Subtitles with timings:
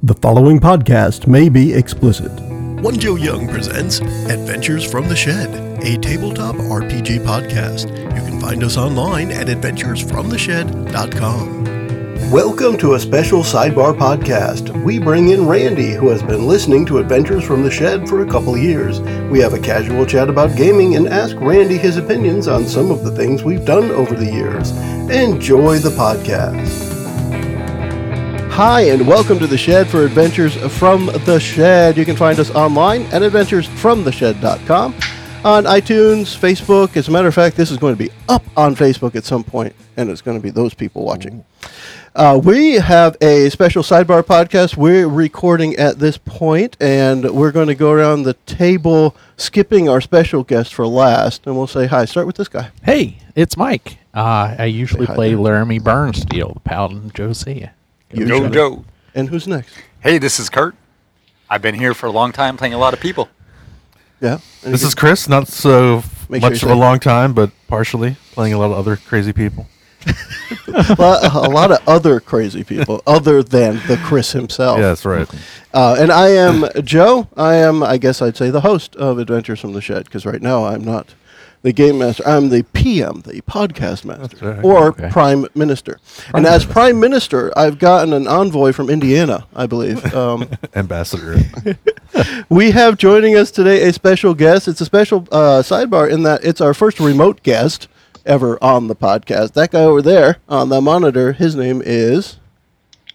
[0.00, 2.30] The following podcast may be explicit.
[2.80, 7.88] One Joe Young presents Adventures from the Shed, a tabletop RPG podcast.
[8.14, 12.30] You can find us online at adventuresfromtheshed.com.
[12.30, 14.70] Welcome to a special sidebar podcast.
[14.84, 18.30] We bring in Randy, who has been listening to Adventures from the Shed for a
[18.30, 19.00] couple years.
[19.32, 23.02] We have a casual chat about gaming and ask Randy his opinions on some of
[23.02, 24.70] the things we've done over the years.
[25.10, 26.87] Enjoy the podcast.
[28.58, 31.96] Hi, and welcome to the Shed for Adventures from the Shed.
[31.96, 34.94] You can find us online at adventuresfromtheshed.com,
[35.44, 36.96] on iTunes, Facebook.
[36.96, 39.44] As a matter of fact, this is going to be up on Facebook at some
[39.44, 41.44] point, and it's going to be those people watching.
[42.16, 47.68] Uh, we have a special sidebar podcast we're recording at this point, and we're going
[47.68, 52.04] to go around the table, skipping our special guest for last, and we'll say hi.
[52.04, 52.72] Start with this guy.
[52.82, 53.98] Hey, it's Mike.
[54.12, 55.38] Uh, I usually hi play there.
[55.38, 57.70] Laramie Burnsteel, the Paladin of Josiah.
[58.12, 58.84] You Yo, shut Joe.
[59.14, 59.74] And who's next?
[60.00, 60.74] Hey, this is Kurt.
[61.50, 63.28] I've been here for a long time playing a lot of people.
[64.20, 64.38] Yeah.
[64.62, 67.50] This is Chris, not so Make sure much you of a say- long time, but
[67.68, 69.66] partially playing a lot of other crazy people.
[70.68, 74.78] a lot, a lot of other crazy people other than the Chris himself.
[74.78, 75.28] Yeah, that's right.
[75.74, 77.28] Uh, and I am Joe.
[77.36, 80.40] I am, I guess I'd say, the host of Adventures from the Shed because right
[80.40, 81.14] now I'm not
[81.62, 82.22] the game master.
[82.26, 84.64] I'm the PM, the podcast master, right.
[84.64, 85.08] or Okay.
[85.10, 85.98] prime minister.
[86.34, 90.04] and as prime minister, I've gotten an envoy from Indiana, I believe.
[90.14, 91.38] Um, Ambassador.
[92.48, 94.66] we have joining us today a special guest.
[94.68, 97.86] It's a special uh, sidebar in that it's our first remote guest
[98.26, 99.52] ever on the podcast.
[99.52, 102.38] That guy over there on the monitor, his name is.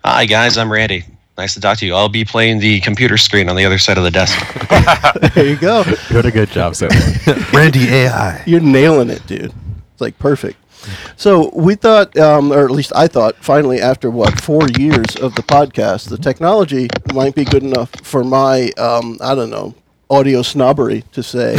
[0.06, 1.06] Hi guys, I'm Randy.
[1.38, 1.96] Nice to talk to you.
[1.96, 4.38] I'll be playing the computer screen on the other side of the desk.
[5.34, 5.84] There you go.
[6.10, 7.36] Doing a good job so far.
[7.54, 8.44] Randy AI.
[8.46, 9.54] You're nailing it, dude.
[9.94, 10.58] It's like perfect.
[11.16, 15.36] So we thought, um, or at least I thought, finally after what four years of
[15.36, 19.74] the podcast, the technology might be good enough for my, um, I don't know,
[20.10, 21.58] audio snobbery to say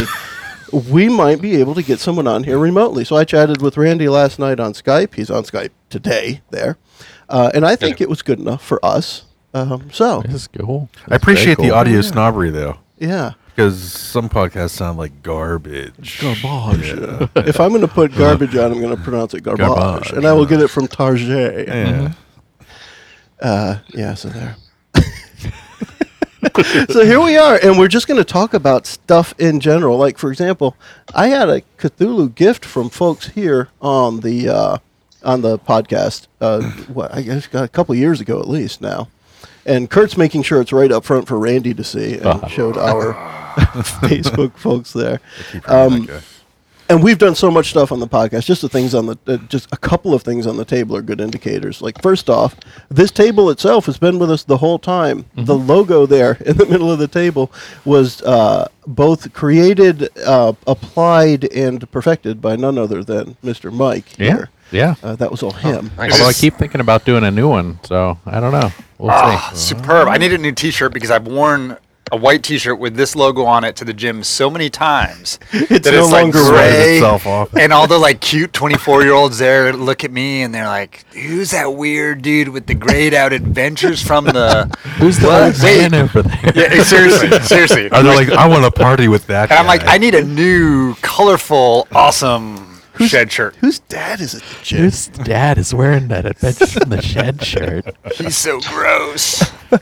[0.71, 3.03] we might be able to get someone on here remotely.
[3.03, 5.15] So I chatted with Randy last night on Skype.
[5.15, 6.77] He's on Skype today there,
[7.29, 9.24] uh, and I think it was good enough for us.
[9.55, 10.89] Um, so This is cool.
[11.09, 11.75] I appreciate the cool.
[11.75, 13.31] audio snobbery, though, yeah.
[13.47, 16.19] because some podcasts sound like garbage.
[16.21, 17.29] Garbage.
[17.37, 20.25] if I'm going to put garbage on, I'm going to pronounce it garbage, Garbage, and
[20.25, 21.69] I will get it from Target.
[21.69, 22.11] Yeah.
[23.39, 24.57] Uh, yeah, so there.
[26.89, 29.97] so here we are, and we're just going to talk about stuff in general.
[29.97, 30.75] Like, for example,
[31.13, 34.77] I had a Cthulhu gift from folks here on the uh,
[35.23, 36.27] on the podcast.
[36.41, 36.61] Uh,
[36.91, 39.07] what I guess a couple years ago, at least now.
[39.65, 43.13] And Kurt's making sure it's right up front for Randy to see, and showed our
[44.03, 45.19] Facebook folks there.
[45.65, 46.07] Um,
[46.87, 48.45] and we've done so much stuff on the podcast.
[48.45, 51.01] Just the things on the, uh, just a couple of things on the table are
[51.01, 51.81] good indicators.
[51.81, 52.55] Like first off,
[52.89, 55.25] this table itself has been with us the whole time.
[55.35, 57.51] The logo there in the middle of the table
[57.85, 63.73] was uh, both created, uh, applied, and perfected by none other than Mr.
[63.73, 64.17] Mike.
[64.19, 64.35] Yeah.
[64.35, 64.49] Here.
[64.71, 64.95] Yeah.
[65.03, 65.91] Uh, that was all him.
[65.97, 66.13] Nice.
[66.13, 68.71] Although I keep thinking about doing a new one, so I don't know.
[68.97, 69.75] We'll Ah, see.
[69.75, 70.07] superb.
[70.07, 71.77] I need a new T-shirt because I've worn
[72.11, 75.85] a white T-shirt with this logo on it to the gym so many times It's
[75.85, 76.95] that no it's like longer Writes gray.
[76.97, 77.55] itself off.
[77.55, 81.03] And all the like cute 24 year olds there look at me and they're like,
[81.13, 84.65] "Who's that weird dude with the grayed out adventures from the?"
[84.99, 85.43] Who's the What?
[85.55, 86.51] old man over there?
[86.55, 87.89] Yeah, seriously, seriously.
[87.89, 89.81] Are they like, I want to party with that And I'm like.
[89.87, 93.55] I need a new, colorful, awesome shed shirt.
[93.57, 94.43] Whose dad is it?
[94.63, 94.81] Jim?
[94.81, 97.95] Whose dad is wearing that Adventures from the Shed shirt?
[98.15, 99.43] He's so gross.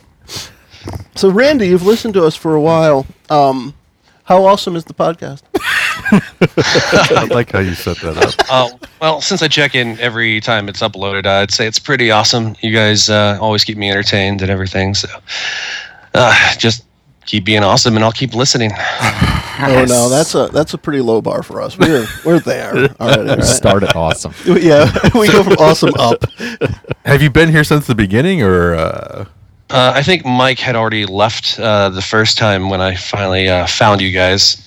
[1.14, 3.06] So Randy, you've listened to us for a while.
[3.30, 3.72] Um,
[4.24, 5.42] how awesome is the podcast?
[7.16, 8.34] I like how you set that up.
[8.50, 12.54] Uh, well, since I check in every time it's uploaded, I'd say it's pretty awesome.
[12.60, 14.94] You guys uh, always keep me entertained and everything.
[14.94, 15.08] So
[16.14, 16.84] uh, just
[17.26, 18.70] keep being awesome, and I'll keep listening.
[19.56, 21.78] Oh no, that's a that's a pretty low bar for us.
[21.78, 23.28] We're we're there already.
[23.28, 23.44] right?
[23.44, 24.34] Started awesome.
[24.60, 26.24] Yeah, we go from awesome up.
[27.04, 29.24] Have you been here since the beginning, or uh,
[29.70, 33.66] Uh, I think Mike had already left uh, the first time when I finally uh,
[33.66, 34.60] found you guys.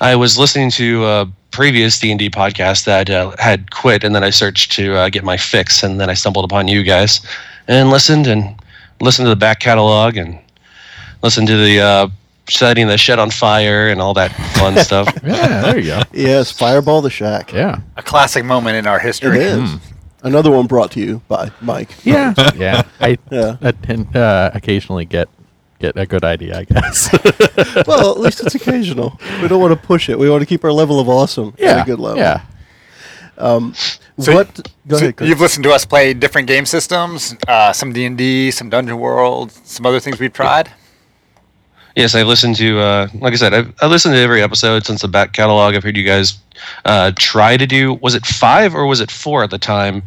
[0.00, 4.14] I was listening to a previous D and D podcast that uh, had quit, and
[4.14, 7.20] then I searched to uh, get my fix, and then I stumbled upon you guys,
[7.66, 8.54] and listened and
[9.00, 10.38] listened to the back catalog and
[11.22, 12.08] listened to the uh,
[12.48, 15.08] setting the shed on fire and all that fun stuff.
[15.24, 16.02] Yeah, there you go.
[16.12, 17.52] Yes, Fireball the Shack.
[17.52, 17.80] Yeah.
[17.96, 19.38] A classic moment in our It history.
[19.38, 19.76] is.
[20.24, 21.90] Another one brought to you by Mike.
[22.04, 22.34] Yeah.
[22.56, 22.82] Yeah.
[23.00, 23.56] I Yeah.
[23.60, 25.28] attend, uh, occasionally get
[25.80, 27.08] get a good idea, I guess.
[27.88, 29.18] Well, at least it's occasional.
[29.40, 30.16] We don't want to push it.
[30.18, 31.78] We want to keep our level of awesome yeah.
[31.78, 32.18] at a good level.
[32.18, 32.42] Yeah.
[33.36, 34.68] what?
[34.86, 35.16] Go So ahead.
[35.16, 35.28] Chris.
[35.28, 38.98] you've listened to us play different game systems, uh, some D and D, some Dungeon
[38.98, 40.70] World, some other things we've tried.
[41.94, 45.02] Yes, I've listened to, uh, like I said, I've, I listened to every episode since
[45.02, 45.74] the back catalog.
[45.74, 46.38] I've heard you guys
[46.86, 49.98] uh, try to do, was it five or was it four at the time?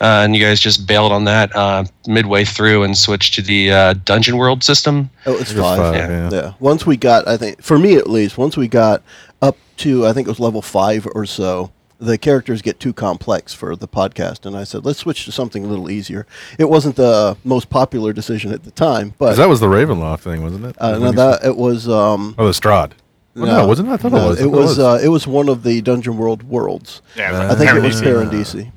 [0.00, 3.70] Uh, and you guys just bailed on that uh, midway through and switched to the
[3.70, 5.10] uh, Dungeon World system.
[5.26, 5.78] Oh, it's It was five.
[5.78, 6.08] five, Yeah.
[6.08, 6.30] yeah.
[6.32, 6.52] Yeah.
[6.60, 9.02] Once we got, I think, for me at least, once we got
[9.42, 11.70] up to, I think it was level five or so,
[12.04, 14.46] the characters get too complex for the podcast.
[14.46, 16.26] And I said, let's switch to something a little easier.
[16.58, 20.42] It wasn't the most popular decision at the time, but that was the Ravenloft thing,
[20.42, 20.76] wasn't it?
[20.80, 21.88] uh, no, you that it was.
[21.88, 22.92] Um, Oh, the Strahd.
[23.36, 23.92] Well, no, wasn't it?
[23.92, 24.38] I thought no, it was.
[24.38, 24.78] I It thought was.
[24.78, 27.02] Uh, it was one of the Dungeon World worlds.
[27.16, 28.70] Yeah, I think it was Paradisi.
[28.70, 28.72] Paradisi.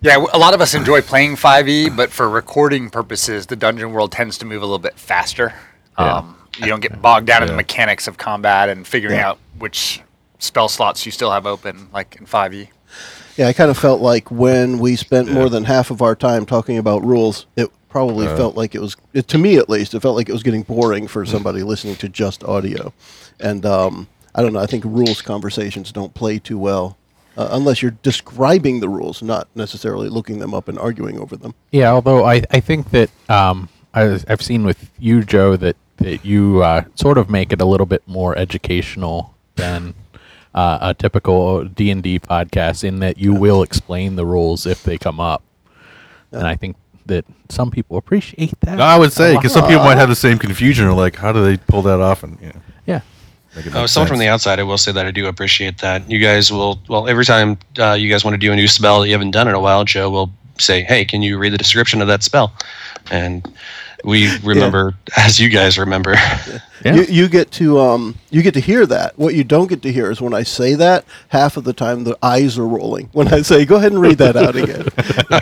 [0.00, 3.92] Yeah, w- a lot of us enjoy playing 5e, but for recording purposes, the Dungeon
[3.92, 5.54] World tends to move a little bit faster.
[5.98, 6.16] Yeah.
[6.18, 9.30] Um, you don't get bogged down in the mechanics of combat and figuring Yeah.
[9.30, 10.02] out which
[10.42, 12.26] spell slots you still have open, like in E.
[12.26, 12.68] 5e.
[13.36, 15.34] Yeah, I kind of felt like when we spent Yeah.
[15.34, 18.36] more than half of our time talking about rules, it probably Uh.
[18.36, 20.62] felt like it was, it, to me at least, it felt like it was getting
[20.62, 22.92] boring for somebody listening to just audio.
[23.40, 26.96] And um, I don't know, I think rules conversations don't play too well
[27.36, 31.54] uh, unless you're describing the rules, not necessarily looking them up and arguing over them.
[31.70, 36.24] Yeah, although I, I think that um, I, I've seen with you, Joe, that, that
[36.26, 39.94] you uh, sort of make it a little bit more educational than
[40.54, 44.82] uh, a typical D and D podcast, in that you will explain the rules if
[44.82, 45.42] they come up,
[46.30, 46.76] and I think
[47.06, 48.76] that some people appreciate that.
[48.76, 51.32] No, I would say because some people might have the same confusion or like, how
[51.32, 52.22] do they pull that off?
[52.22, 53.00] And you know, yeah,
[53.56, 56.08] make Oh, make someone from the outside, I will say that I do appreciate that.
[56.08, 59.00] You guys will, well, every time uh, you guys want to do a new spell
[59.00, 61.58] that you haven't done in a while, Joe will say, "Hey, can you read the
[61.58, 62.52] description of that spell?"
[63.10, 63.52] And
[64.04, 66.12] we remember, as you guys remember.
[66.84, 66.94] yeah.
[66.94, 69.16] You, you get to um, you get to hear that.
[69.18, 71.04] What you don't get to hear is when I say that.
[71.28, 74.18] Half of the time, the eyes are rolling when I say, "Go ahead and read
[74.18, 74.86] that out again."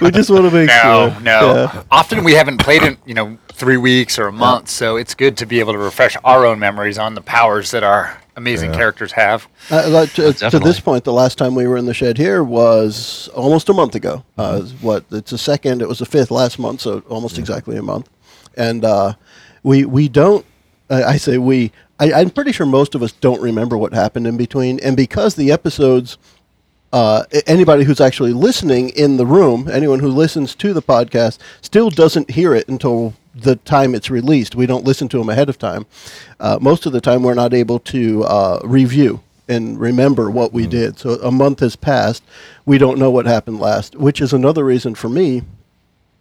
[0.03, 1.21] we just want to make No, sure.
[1.23, 1.55] no.
[1.55, 1.83] Yeah.
[1.91, 5.37] Often we haven't played in, you know, three weeks or a month, so it's good
[5.39, 8.77] to be able to refresh our own memories on the powers that our amazing Yeah.
[8.77, 9.47] characters have.
[9.71, 12.43] Uh, like, to, to this point, the last time we were in the shed here
[12.43, 14.25] was almost a month ago.
[14.39, 15.05] Uh, what?
[15.11, 15.83] It's the second.
[15.83, 18.09] It was the fifth last month, so almost exactly a month.
[18.57, 19.15] And uh,
[19.63, 20.45] we we don't.
[20.89, 21.73] I I say we.
[21.99, 25.35] I, I'm pretty sure most of us don't remember what happened in between, and because
[25.35, 26.19] the episodes.
[26.93, 31.89] Uh, anybody who's actually listening in the room, anyone who listens to the podcast, still
[31.89, 34.57] doesn't hear it until the time it's released.
[34.57, 35.87] We don't listen to them ahead of time.
[36.41, 40.67] Uh, most of the time, we're not able to uh, review and remember what we
[40.67, 40.99] did.
[40.99, 42.23] So a month has passed.
[42.65, 45.43] We don't know what happened last, which is another reason for me.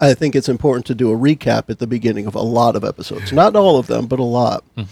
[0.02, 2.84] I think it's important to do a recap at the beginning of a lot of
[2.84, 3.32] episodes.
[3.34, 4.64] Not all of them, but a lot.
[4.78, 4.88] It's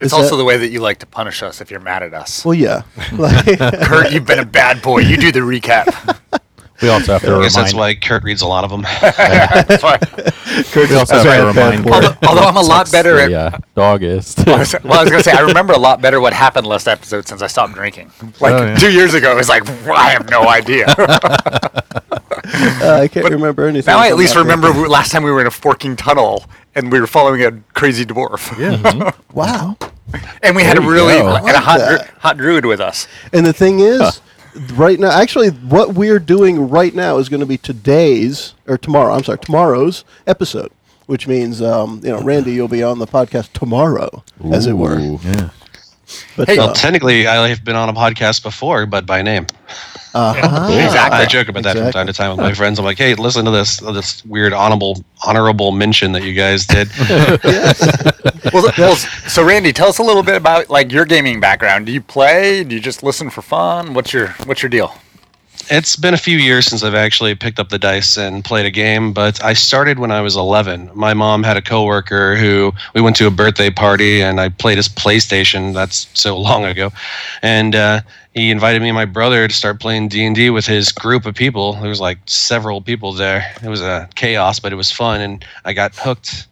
[0.00, 2.12] Is also that- the way that you like to punish us if you're mad at
[2.12, 2.44] us.
[2.44, 2.82] Well, yeah.
[3.12, 4.98] Like- Kurt, you've been a bad boy.
[5.00, 6.18] You do the recap.
[6.82, 8.82] we also have to I guess that's why Kurt reads a lot of them.
[9.00, 9.98] That's why.
[10.74, 11.86] we also have to remind.
[11.88, 13.54] Although, although I'm a lot better the, at.
[13.54, 14.44] uh, dogist.
[14.44, 17.26] well, I was going to say, I remember a lot better what happened last episode
[17.28, 18.10] since I stopped drinking.
[18.40, 18.76] Like Oh, yeah.
[18.76, 20.86] two years ago, it was like, I have no idea.
[22.84, 23.92] Uh, I can't remember anything.
[23.92, 24.78] now I at least remember record.
[24.80, 26.44] w- last time we were in a forking tunnel
[26.74, 28.56] and we were following a crazy dwarf.
[28.58, 29.10] Yeah.
[29.34, 29.76] Wow.
[30.42, 31.34] And we had a really go.
[31.36, 33.08] and a hot, dru- hot druid with us.
[33.32, 34.20] And the thing is,
[34.74, 39.14] right now, actually, what we're doing right now is going to be today's or tomorrow.
[39.14, 40.70] I'm sorry, tomorrow's episode,
[41.06, 44.22] which means, um, you know, Randy, you'll be on the podcast tomorrow,
[44.52, 45.00] as it were.
[45.00, 45.50] Yeah.
[46.36, 49.46] But Hey, uh, well, technically, I have been on a podcast before, but by name.
[50.14, 50.72] uh-huh.
[50.72, 51.18] Exactly.
[51.18, 52.78] I joke about that from time to time with my friends.
[52.78, 56.88] I'm like, hey, listen to this this weird honorable honorable mention that you guys did.
[58.52, 58.96] well, well,
[59.28, 61.86] so Randy, tell us a little bit about like your gaming background.
[61.86, 62.62] Do you play?
[62.62, 63.94] Do you just listen for fun?
[63.94, 64.94] What's your What's your deal?
[65.70, 68.70] It's been a few years since I've actually picked up the dice and played a
[68.70, 70.90] game, but I started when I was 11.
[70.94, 74.76] My mom had a coworker who we went to a birthday party and I played
[74.76, 75.74] his PlayStation.
[75.74, 76.90] That's so long ago,
[77.42, 78.00] and uh,
[78.34, 81.24] he invited me and my brother to start playing D and D with his group
[81.24, 81.74] of people.
[81.74, 83.50] There was like several people there.
[83.62, 86.46] It was a chaos, but it was fun, and I got hooked.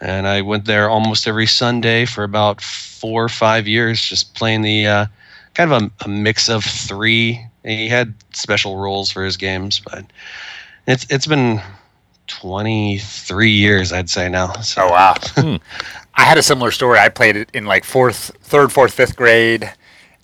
[0.00, 4.60] And I went there almost every Sunday for about four or five years, just playing
[4.60, 5.06] the uh,
[5.54, 7.46] kind of a, a mix of three.
[7.66, 10.04] He had special rules for his games, but
[10.86, 11.60] it's it's been
[12.28, 14.52] 23 years, I'd say now.
[14.54, 15.14] So Oh wow!
[16.14, 16.98] I had a similar story.
[16.98, 19.72] I played it in like fourth, third, fourth, fifth grade,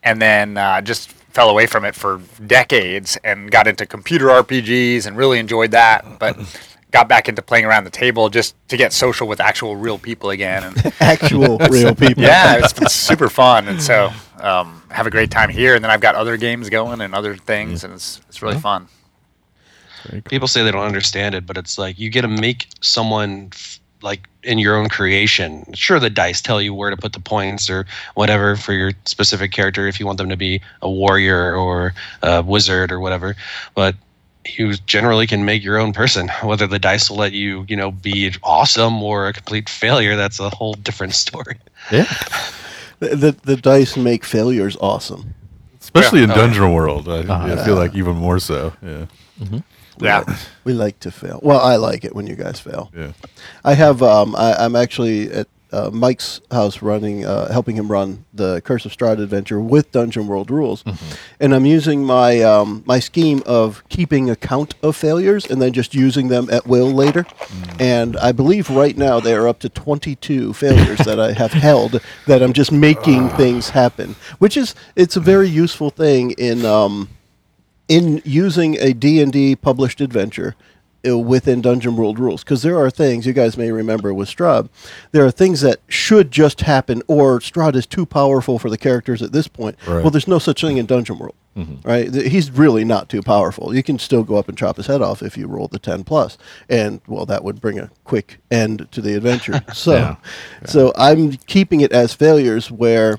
[0.02, 5.06] and then uh, just fell away from it for decades and got into computer RPGs
[5.06, 6.18] and really enjoyed that.
[6.18, 6.36] But
[6.92, 10.30] got back into playing around the table just to get social with actual real people
[10.30, 10.62] again.
[10.62, 12.22] And Actual real people.
[12.22, 13.66] yeah, it's been super fun.
[13.66, 15.74] And so um, have a great time here.
[15.74, 18.88] And then I've got other games going and other things, and it's it's really fun.
[20.28, 23.80] people say they don't understand it, but it's like you get to make someone f-
[24.02, 25.64] like in your own creation.
[25.74, 29.52] Sure, the dice tell you where to put the points or whatever for your specific
[29.52, 33.36] character if you want them to be a warrior or a wizard or whatever,
[33.74, 33.94] but
[34.46, 36.28] you generally can make your own person.
[36.42, 40.40] Whether the dice will let you, you know, be awesome or a complete failure, that's
[40.40, 41.56] a whole different story.
[41.90, 42.04] Yeah.
[43.00, 45.34] The, the, the dice make failures awesome.
[45.80, 47.08] Especially in Oh, Dungeon World.
[47.08, 47.60] I, Uh-huh.
[47.60, 48.72] I feel like even more so.
[48.82, 49.06] Yeah.
[50.00, 50.24] Yeah.
[50.64, 51.38] We like to fail.
[51.42, 52.90] Well, I like it when you guys fail.
[52.96, 53.12] Yeah.
[53.64, 54.02] I have.
[54.02, 58.84] Um, I, I'm actually at uh, Mike's house running, uh, helping him run the Curse
[58.84, 60.84] of Strahd adventure with Dungeon World rules,
[61.40, 65.94] and I'm using my um, my scheme of keeping account of failures and then just
[65.94, 67.26] using them at will later.
[67.78, 72.00] And I believe right now they are up to 22 failures that I have held
[72.26, 76.64] that I'm just making things happen, which is it's a very useful thing in.
[76.64, 77.08] Um,
[77.88, 80.54] in using a D&D published adventure
[81.04, 84.68] Uh, within Dungeon World rules because there are things you guys may remember with Strahd
[85.10, 89.20] there are things that should just happen or Strahd is too powerful for the characters
[89.20, 90.02] at this point Right.
[90.02, 91.86] well there's no such thing in Dungeon World mm-hmm.
[91.88, 95.02] right he's really not too powerful you can still go up and chop his head
[95.02, 98.86] off if you roll the 10 plus and well that would bring a quick end
[98.92, 100.16] to the adventure so Yeah.
[100.66, 103.18] so I'm keeping it as failures where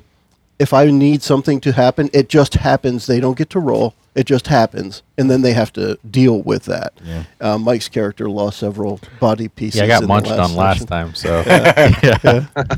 [0.59, 3.07] if I need something to happen, it just happens.
[3.07, 3.95] They don't get to roll.
[4.15, 6.93] It just happens, and then they have to deal with that.
[7.03, 7.23] Yeah.
[7.41, 9.79] Uh, Mike's character lost several body pieces.
[9.79, 10.87] Yeah, I got in the munched on last session.
[10.87, 12.45] time, so yeah.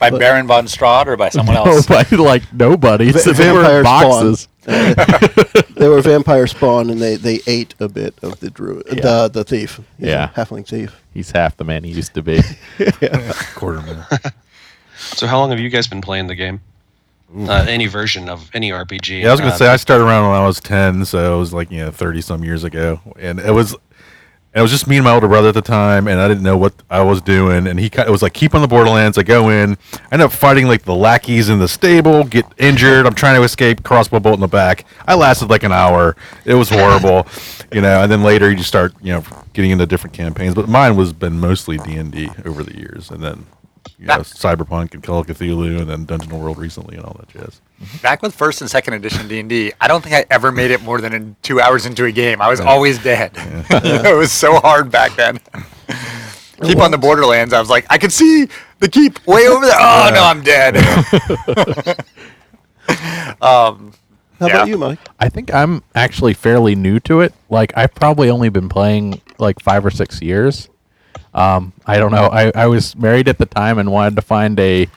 [0.00, 1.88] By Baron von Strahd or by someone else?
[1.88, 3.12] No, but like nobody.
[3.12, 4.48] Va- So they were in vampire boxes.
[5.76, 9.44] They were vampire spawn, and they, they ate a bit of the druid, the the
[9.44, 9.80] thief.
[9.98, 10.30] He's Yeah.
[10.34, 11.00] halfling thief.
[11.14, 12.40] He's half the man he used to be.
[13.54, 14.08] Quarter mile.
[14.96, 16.60] So, how long have you guys been playing the game?
[17.36, 19.22] Uh, any version of any RPG?
[19.22, 21.38] Yeah, I was gonna Uh, say I started around when I was ten, so it
[21.38, 23.74] was like you know thirty some years ago, and it was
[24.54, 26.58] it was just me and my older brother at the time, and I didn't know
[26.58, 29.16] what I was doing, and he ki- it was like keep on the Borderlands.
[29.16, 33.06] I go in, I end up fighting like the lackeys in the stable, get injured.
[33.06, 34.84] I'm trying to escape, crossbow bolt in the back.
[35.08, 36.16] I lasted like an hour.
[36.44, 37.26] It was horrible,
[37.72, 38.02] you know.
[38.02, 39.24] And then later you just start you know
[39.54, 43.10] getting into different campaigns, but mine was been mostly D and D over the years,
[43.10, 43.46] and then.
[43.98, 47.28] You know, Cyberpunk and Call of Cthulhu, and then Dungeon World recently, and all that
[47.28, 47.60] jazz.
[48.02, 50.70] Back with first and second edition D and D, I don't think I ever made
[50.70, 52.40] it more than in two hours into a game.
[52.42, 53.32] I was always dead.
[53.36, 55.38] it was so hard back then.
[56.62, 57.52] keep on the Borderlands.
[57.52, 58.48] I was like, I could see
[58.78, 59.74] the keep way over there.
[59.78, 60.76] Oh no, I'm dead.
[63.40, 63.92] um,
[64.38, 64.54] How Yeah.
[64.56, 64.98] about you, Mike?
[65.20, 67.32] I think I'm actually fairly new to it.
[67.50, 70.68] Like I've probably only been playing like five or six years.
[71.34, 72.26] Um, I don't know.
[72.26, 74.88] I, I was married at the time and wanted to find a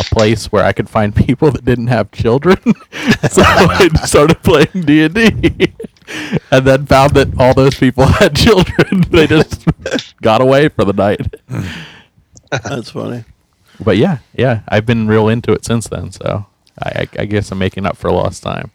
[0.00, 2.56] a place where I could find people that didn't have children.
[3.30, 5.72] so I started playing D and D,
[6.50, 9.02] and then found that all those people had children.
[9.10, 9.66] they just
[10.20, 11.34] got away for the night.
[12.50, 13.24] That's funny.
[13.80, 16.12] But yeah, yeah, I've been real into it since then.
[16.12, 16.46] So
[16.80, 18.70] I, I, I guess I'm making up for lost time.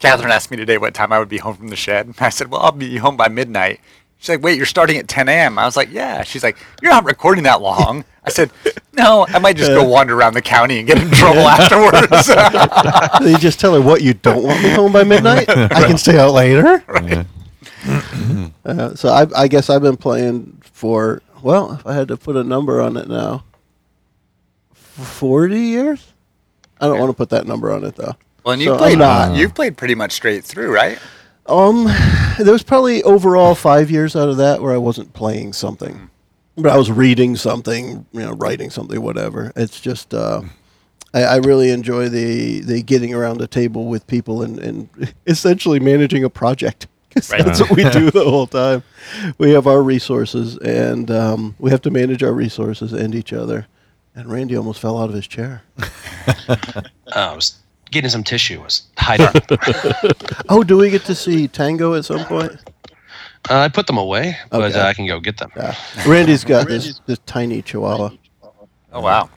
[0.00, 2.14] Catherine asked me today what time I would be home from the shed.
[2.18, 3.80] I said, Well, I'll be home by midnight.
[4.18, 5.58] She's like, Wait, you're starting at 10 a.m.
[5.58, 6.22] I was like, Yeah.
[6.22, 8.04] She's like, You're not recording that long.
[8.24, 8.50] I said,
[8.92, 12.28] No, I might just go wander around the county and get in trouble afterwards.
[13.30, 15.48] you just tell her what you don't want me home by midnight.
[15.48, 16.84] I can stay out later.
[18.64, 22.34] Uh, so I, I guess I've been playing for well, if I had to put
[22.34, 23.44] a number on it now,
[24.72, 26.12] forty years.
[26.80, 28.16] I don't want to put that number on it though.
[28.44, 29.36] well, and you've I'm played, not.
[29.36, 30.98] you've played pretty much straight through, right?
[31.48, 31.84] Um,
[32.38, 36.10] there was probably overall five years out of that where I wasn't playing something,
[36.56, 39.52] but I was reading something, you know, writing something, whatever.
[39.56, 40.42] It's just, uh,
[41.14, 44.88] I, I really enjoy the the getting around a table with people and, and
[45.26, 46.86] essentially managing a project.
[47.14, 47.42] 'Cause Right.
[47.44, 48.82] That's what we do the whole time.
[49.38, 53.66] We have our resources, and um, we have to manage our resources and each other.
[54.14, 55.62] And Randy almost fell out of his chair.
[56.48, 56.82] Uh,
[57.14, 57.56] I was
[57.90, 58.60] getting some tissue.
[58.62, 59.26] Was hiding.
[59.50, 60.12] uh,
[60.48, 62.52] Oh, do we get to see Tango at some point?
[63.48, 64.80] I put them away, but Okay.
[64.80, 65.50] uh, I can go get them.
[65.56, 65.74] Yeah.
[66.06, 68.10] Randy's got this this tiny Chihuahua.
[68.92, 69.30] Oh wow.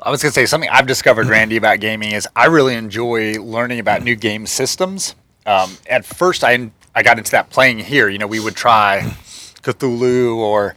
[0.00, 3.78] I was gonna say something I've discovered, Randy, about gaming is I really enjoy learning
[3.78, 5.14] about new game systems.
[5.46, 8.08] Um, at first, I I got into that playing here.
[8.08, 9.00] You know, we would try
[9.62, 10.74] Cthulhu or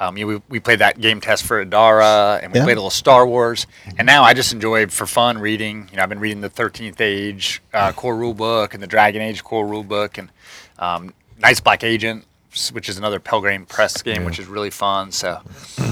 [0.00, 2.64] um, you know, we, we played that game test for Adara and we Yeah.
[2.64, 3.66] played a little Star Wars.
[3.98, 5.88] And now I just enjoy for fun reading.
[5.90, 9.22] You know, I've been reading the Thirteenth Age uh, core rule book and the Dragon
[9.22, 10.30] Age core rule book and
[10.78, 12.24] um, Night's Black Agent,
[12.72, 15.12] which is another Pelgrane Press game, which is really fun.
[15.12, 15.40] So.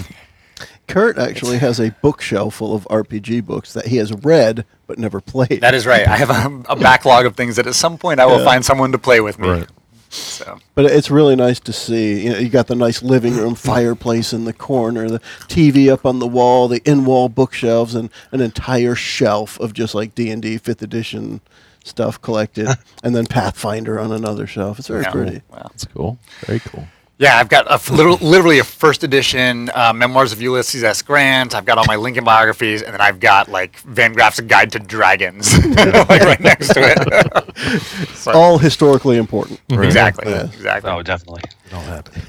[0.88, 5.21] Kurt actually has a bookshelf full of RPG books that he has read but never
[5.21, 5.61] played.
[5.61, 6.07] That is right.
[6.07, 8.90] I have a, a backlog of things that at some point I will find someone
[8.90, 9.49] to play with me.
[9.49, 9.66] Right.
[10.12, 12.24] So But it's really nice to see.
[12.24, 16.04] You know, you got the nice living room fireplace in the corner, the TV up
[16.04, 20.42] on the wall, the in-wall bookshelves, and an entire shelf of just like D and
[20.42, 21.40] D Fifth Edition
[21.84, 22.68] stuff collected,
[23.04, 24.78] and then Pathfinder on another shelf.
[24.80, 25.10] It's very Yeah.
[25.12, 25.42] pretty.
[25.50, 25.68] Wow.
[25.70, 26.18] That's cool.
[26.46, 26.86] Very cool.
[27.20, 31.02] Yeah, I've got a f- literal, literally a first edition uh, memoirs of Ulysses S.
[31.02, 31.54] Grant.
[31.54, 34.78] I've got all my Lincoln biographies, and then I've got like Van Graff's Guide to
[34.78, 37.82] Dragons, like right next to it.
[38.16, 39.60] So- All historically important.
[39.68, 40.44] exactly, Yeah.
[40.46, 40.90] exactly.
[40.90, 41.42] Oh, definitely.
[41.70, 42.22] Don't happen.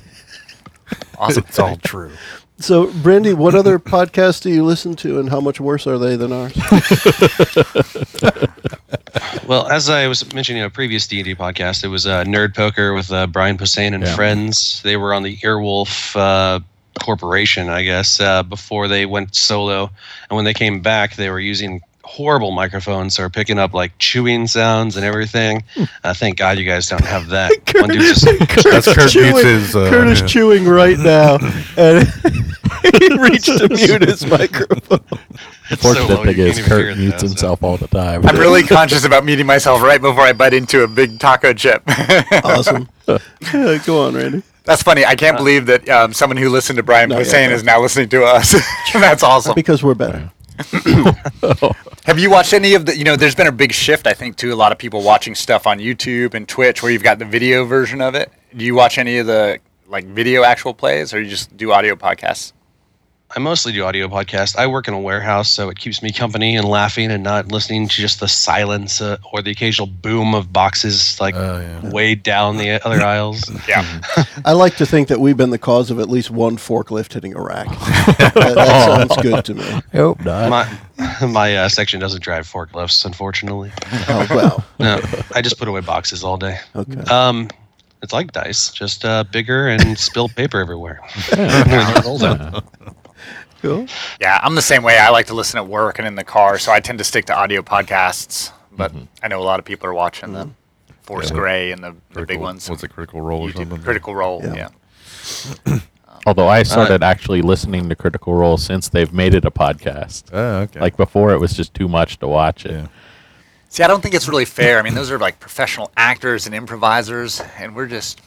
[1.18, 1.46] awesome.
[1.48, 2.12] It's all true.
[2.58, 6.16] So, Randy, what other podcasts do you listen to, and how much worse are they
[6.18, 6.54] than ours?
[9.52, 12.24] Well, as I was mentioning in a previous D and D podcast, it was uh,
[12.24, 14.16] Nerd Poker with uh, Brian Posehn and Yeah.
[14.16, 14.82] friends.
[14.82, 16.62] They were on the Earwolf uh,
[17.04, 19.90] Corporation, I guess, uh, before they went solo.
[20.30, 23.92] And when they came back, they were using horrible microphones, so were picking up like
[23.98, 25.66] chewing sounds and everything.
[26.06, 27.52] Uh, thank God you guys don't have that.
[27.76, 28.24] One dude just
[28.64, 30.28] That's Kurt chewing- Butz's, uh, Kurt is yeah.
[30.28, 31.40] chewing right now,
[31.76, 32.08] and
[33.02, 35.04] he reached to mute his microphone.
[35.72, 37.78] The fortunate low, thing is can't even hear Kurt it, mutes though, so- himself all
[37.78, 38.26] the time.
[38.26, 41.82] I'm really conscious about muting myself right before I bite into a big taco chip.
[42.44, 42.88] Awesome.
[43.54, 44.44] Yeah, go on, Randy.
[44.64, 45.04] That's funny.
[45.06, 47.50] I can't believe that um, someone who listened to Brian No, yeah, yeah.
[47.50, 48.54] is now listening to us.
[48.94, 49.56] That's awesome.
[49.56, 50.32] Because we're better.
[52.06, 52.96] Have you watched any of the?
[52.98, 55.36] You know, there's been a big shift, I think, to a lot of people watching
[55.36, 58.32] stuff on YouTube and Twitch, where you've got the video version of it.
[58.56, 61.96] Do you watch any of the like video actual plays, or you just do audio
[61.96, 62.54] podcasts?
[63.34, 64.58] I mostly do audio podcasts.
[64.58, 67.88] I work in a warehouse, so it keeps me company and laughing and not listening
[67.88, 71.90] to just the silence uh, or the occasional boom of boxes like Oh, yeah.
[71.92, 73.50] way down the other aisles.
[73.68, 74.02] Yeah.
[74.46, 77.34] I like to think that we've been the cause of at least one forklift hitting
[77.36, 77.68] a rack.
[78.18, 79.64] that, that sounds good to me.
[79.94, 80.50] I hope not.
[80.50, 80.80] My
[81.28, 83.72] my uh, section doesn't drive forklifts, unfortunately.
[84.10, 84.66] Oh, well.
[84.80, 85.00] No,
[85.36, 86.58] I just put away boxes all day.
[86.76, 87.00] Okay.
[87.02, 87.50] Um,
[88.04, 91.00] it's like dice, just uh, bigger and spilled paper everywhere.
[91.30, 92.64] When it rolls out.
[93.62, 93.86] Cool.
[94.20, 94.98] Yeah, I'm the same way.
[94.98, 97.26] I like to listen at work and in the car, so I tend to stick
[97.26, 98.52] to audio podcasts.
[98.72, 99.06] But mm-hmm.
[99.22, 100.50] I know a lot of people are watching them.
[100.50, 101.02] Mm-hmm.
[101.04, 101.36] Force Yeah.
[101.36, 102.70] Gray and the, the big ones.
[102.70, 103.82] What's a critical role or YouTube, something?
[103.84, 104.42] Critical Role.
[104.44, 104.70] Yeah.
[105.66, 105.80] Yeah.
[106.28, 110.26] Although I started actually listening to Critical Role since they've made it a podcast.
[110.32, 110.80] Oh, okay.
[110.80, 112.72] Like before, it was just too much to watch it.
[112.74, 112.88] yeah.
[113.70, 114.78] See, I don't think it's really fair.
[114.78, 118.22] I mean, those are like professional actors and improvisers, and we're just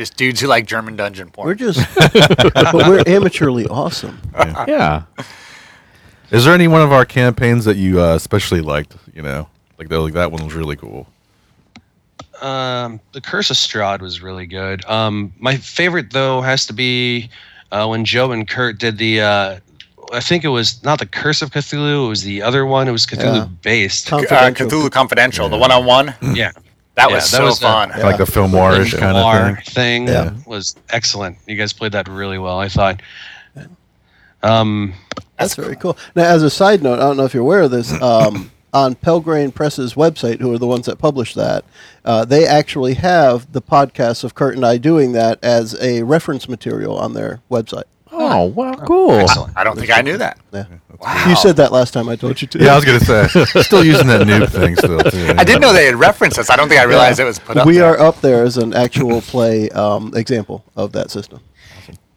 [0.00, 1.46] just dudes who like German dungeon porn.
[1.48, 4.18] We're just, but we're amateurly awesome.
[4.66, 5.02] Yeah.
[6.30, 8.96] Is there any one of our campaigns that you uh, especially liked?
[9.12, 9.46] You know,
[9.78, 11.06] like that, like that one was really cool.
[12.40, 14.82] Um, the Curse of Strahd was really good.
[14.86, 17.28] Um, my favorite though has to be
[17.70, 19.20] uh, when Joe and Kurt did the.
[19.20, 19.58] Uh,
[20.14, 22.06] I think it was not the Curse of Cthulhu.
[22.06, 22.88] It was the other one.
[22.88, 23.48] It was Cthulhu Yeah.
[23.60, 24.06] based.
[24.06, 26.14] Com- uh, Cthulhu Confidential, the one on one.
[26.32, 26.52] yeah,
[26.96, 27.92] That Yeah, was that so was, uh, fun.
[27.96, 28.04] Yeah.
[28.06, 30.06] Like the film noirish kind of thing.
[30.06, 30.32] thing Yeah.
[30.46, 31.38] was excellent.
[31.46, 32.58] You guys played that really well.
[32.58, 33.00] I thought.
[34.42, 34.94] Um,
[35.38, 35.96] That's very cool.
[36.16, 37.92] Now, as a side note, I don't know if you're aware of this.
[38.02, 41.64] Um, on Pelgrane Press's website, who are the ones that publish that,
[42.04, 46.48] uh, they actually have the podcasts of Kurt and I doing that as a reference
[46.48, 47.82] material on their website.
[48.30, 49.12] Oh, wow, cool.
[49.12, 49.56] excellent.
[49.56, 50.38] I don't think I knew that.
[50.52, 50.66] Yeah.
[51.00, 51.28] Wow.
[51.28, 52.58] You said that last time I told you to.
[52.58, 54.98] Yeah, I was gonna say, still using that noob thing still.
[55.00, 56.50] Too, I didn't know they had referenced us.
[56.50, 57.66] I don't think I realized it was put up.
[57.66, 57.94] we there.
[57.94, 61.40] are up there as an actual play um, example of that system.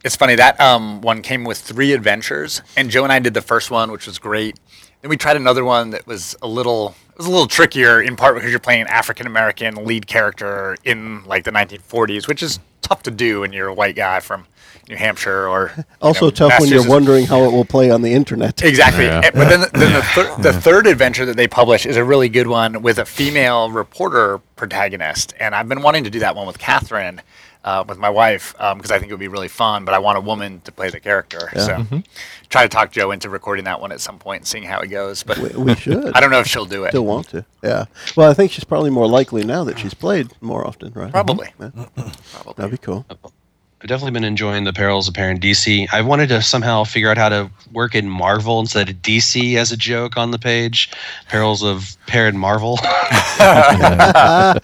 [0.03, 3.41] It's funny that um, one came with three adventures, and Joe and I did the
[3.41, 4.59] first one, which was great.
[5.01, 8.15] Then we tried another one that was a little it was a little trickier in
[8.15, 12.59] part because you're playing an African American lead character in like the 1940s, which is
[12.81, 14.45] tough to do when you're a white guy from
[14.89, 18.01] New Hampshire or you Also know, tough when you're wondering how it will play on
[18.01, 18.61] the internet.
[18.63, 19.05] Exactly.
[19.05, 19.21] Yeah.
[19.31, 22.47] But then, then the, thir- the third adventure that they publish is a really good
[22.47, 25.33] one with a female reporter protagonist.
[25.39, 27.21] And I've been wanting to do that one with Catherine,
[27.63, 29.85] uh, with my wife, um, because I think it would be really fun.
[29.85, 31.49] But I want a woman to play the character.
[31.55, 31.65] yeah.
[31.65, 31.99] So mm-hmm.
[32.49, 34.87] try to talk Joe into recording that one at some point and seeing how it
[34.87, 35.23] goes.
[35.23, 36.11] But We, we should.
[36.15, 36.89] I don't know if she'll do it.
[36.89, 37.45] Still want to.
[37.63, 37.85] Yeah.
[38.17, 41.11] Well, I think she's probably more likely now that she's played more often, right?
[41.11, 41.47] Probably.
[41.59, 41.79] Mm-hmm.
[41.79, 42.11] Yeah.
[42.33, 42.53] Probably.
[42.57, 43.05] That'd be cool.
[43.83, 45.89] I've definitely been enjoying the Perils of Parent DC.
[45.91, 49.73] I wanted to somehow figure out how to work in Marvel instead of DC as
[49.73, 50.89] a joke on the page.
[51.27, 52.79] Perils of Parent Marvel.
[52.81, 54.57] I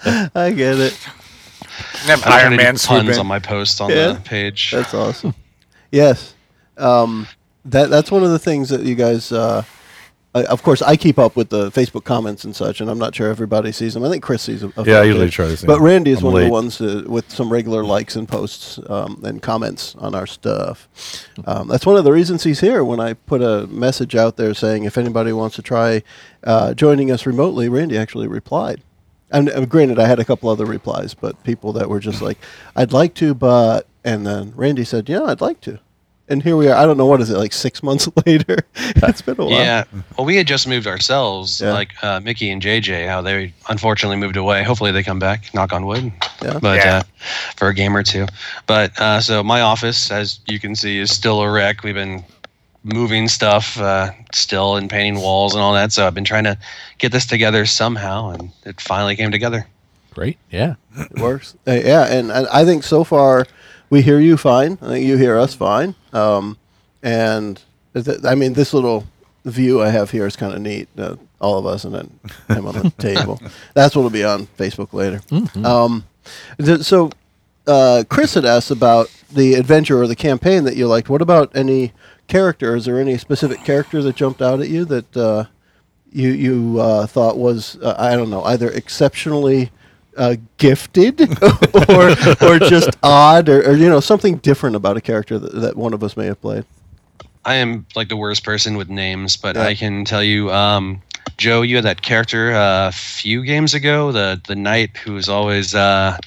[0.55, 0.97] get it.
[2.03, 4.13] And I'm Iron to do Man puns on my post on Yeah.
[4.13, 4.71] the page.
[4.71, 5.35] That's awesome.
[5.91, 6.33] Yes.
[6.77, 7.27] Um,
[7.65, 9.33] that that's one of the things that you guys.
[9.33, 9.63] Uh,
[10.35, 13.15] I, of course, I keep up with the Facebook comments and such, and I'm not
[13.15, 14.03] sure everybody sees them.
[14.03, 14.71] I think Chris sees them.
[14.77, 15.83] a Yeah, I usually try to see But them.
[15.83, 16.45] Randy is I'm one of late.
[16.45, 20.87] the ones uh, with some regular likes and posts um, and comments on our stuff.
[21.45, 22.83] Um, that's one of the reasons he's here.
[22.83, 26.03] When I put a message out there saying if anybody wants to try
[26.43, 28.83] uh, joining us remotely, Randy actually replied.
[29.31, 32.37] And uh, granted, I had a couple other replies, but people that were just like,
[32.75, 35.79] "I'd like to," but and then Randy said, "Yeah, I'd like to,"
[36.29, 36.75] and here we are.
[36.75, 38.57] I don't know what is it like six months later.
[38.75, 39.51] it's been a while.
[39.53, 39.83] Yeah.
[40.17, 41.73] Well, we had just moved ourselves, Yeah.
[41.73, 44.63] like uh, Mickey and JJ, how they unfortunately moved away.
[44.63, 45.53] Hopefully they come back.
[45.53, 46.11] Knock on wood.
[46.41, 46.59] Yeah.
[46.59, 46.97] But Yeah.
[46.97, 47.03] uh,
[47.57, 48.25] for a game or two.
[48.67, 51.83] But uh, so my office, as you can see, is still a wreck.
[51.83, 52.23] We've been
[52.83, 55.91] moving stuff uh, still and painting walls and all that.
[55.91, 56.57] So I've been trying to
[56.97, 59.67] get this together somehow, and it finally came together.
[60.13, 60.37] Great.
[60.49, 60.75] Yeah.
[60.97, 61.55] It works.
[61.67, 63.45] Uh, yeah, and, and I think so far
[63.89, 64.77] we hear you fine.
[64.81, 65.95] I think you hear us fine.
[66.13, 66.57] Um,
[67.01, 67.61] and
[67.93, 69.05] th- I mean, this little
[69.45, 70.87] view I have here is kind of neat.
[70.97, 73.41] Uh, all of us and then him on the table.
[73.73, 75.21] That's what'll be on Facebook later.
[75.65, 76.05] Um,
[76.61, 77.11] th- so
[77.65, 81.07] uh, Chris had asked about the adventure or the campaign that you liked.
[81.09, 81.93] What about any
[82.27, 85.45] characters or any specific character that jumped out at you that uh,
[86.11, 89.71] you you uh, thought was uh, I don't know either exceptionally
[90.17, 91.21] uh, gifted
[91.89, 92.09] or
[92.41, 95.93] or just odd or, or you know something different about a character that, that one
[95.93, 96.65] of us may have played.
[97.45, 99.63] I am like the worst person with names, but Yeah.
[99.63, 101.01] I can tell you, um,
[101.37, 105.29] Joe, you had that character uh, a few games ago, the the knight who was
[105.29, 106.17] always, uh,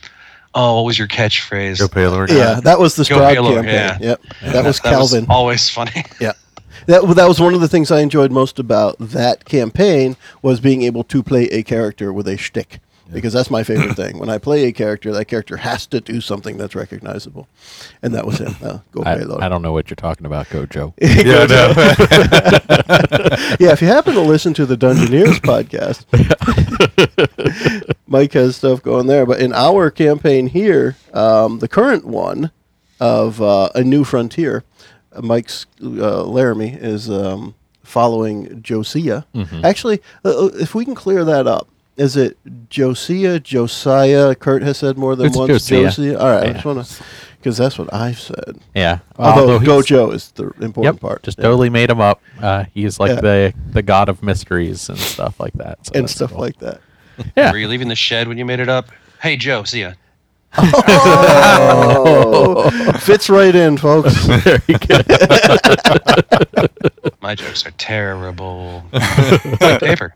[0.54, 1.76] oh, what was your catchphrase?
[1.76, 2.28] Joe Paylor.
[2.28, 3.64] Yeah, that was the Go Strahd campaign.
[3.66, 3.98] yeah.
[4.00, 5.26] Yep, that was That Calvin.
[5.28, 6.04] always funny.
[6.20, 6.32] Yeah.
[6.86, 10.82] That, that was one of the things I enjoyed most about that campaign was being
[10.82, 12.80] able to play a character with a shtick.
[13.12, 14.18] Because that's my favorite thing.
[14.18, 17.48] When I play a character, that character has to do something that's recognizable,
[18.02, 18.54] and that was him.
[18.62, 19.42] Uh, go I, payload.
[19.42, 20.48] I don't know what you're talking about.
[20.50, 20.94] Go Joe.
[21.02, 21.72] Yeah, no.
[23.60, 26.06] yeah, if you happen to listen to the Dungeoneers podcast,
[28.06, 29.26] Mike has stuff going there.
[29.26, 32.50] But in our campaign here, um, the current one
[33.00, 34.64] of uh, A New Frontier,
[35.12, 39.24] uh, Mike's uh, Laramie is um, following Josiah.
[39.62, 41.68] Actually, uh, uh, if we can clear that up.
[41.96, 42.38] Is it
[42.70, 44.34] Josiah, Josiah?
[44.34, 45.66] Kurt has said more than It's once.
[45.68, 46.16] Josiah.
[46.18, 47.04] All right, I just want to,
[47.38, 48.58] because that's what I've said.
[48.74, 49.00] Yeah.
[49.18, 51.00] Although, Go he's- Joe is the important Yep.
[51.00, 51.22] part.
[51.22, 51.42] Just Yeah.
[51.44, 52.22] totally made him up.
[52.40, 53.20] Uh, he's like Yeah.
[53.20, 55.86] the the god of mysteries and stuff like that.
[55.86, 56.40] So and stuff cool.
[56.40, 56.80] like that.
[57.36, 57.52] Yeah.
[57.52, 58.88] Were you leaving the shed when you made it up?
[59.20, 59.92] Hey, Joe, see ya.
[61.64, 64.14] Oh, fits right in, folks.
[64.26, 65.06] Very good.
[67.22, 68.84] My jokes are terrible.
[68.92, 70.14] like paper.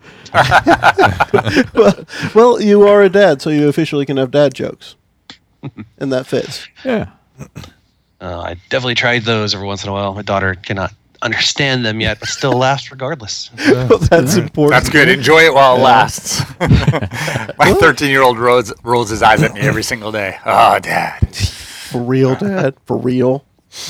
[1.74, 1.94] well,
[2.34, 4.96] well, you are a dad, so you officially can have dad jokes,
[5.98, 6.68] and that fits.
[6.84, 7.10] yeah.
[8.20, 10.14] Uh, I definitely tried those every once in a while.
[10.14, 13.50] My daughter cannot understand them yet, but still laughs regardless.
[13.70, 14.70] Well, that's important.
[14.82, 15.08] That's good.
[15.08, 15.84] Enjoy it while it Yeah.
[15.84, 16.40] lasts.
[17.58, 20.38] My 13 year old rolls, rolls his eyes at me every single day.
[20.44, 21.34] Oh, dad.
[21.36, 22.74] for real, dad.
[22.86, 23.44] For real.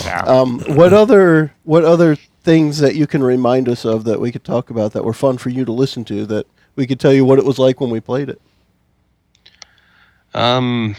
[0.04, 0.20] Yeah.
[0.22, 4.44] Um, what other what other things that you can remind us of that we could
[4.44, 7.24] talk about that were fun for you to listen to that we could tell you
[7.24, 8.40] what it was like when we played it?
[10.34, 10.96] Um,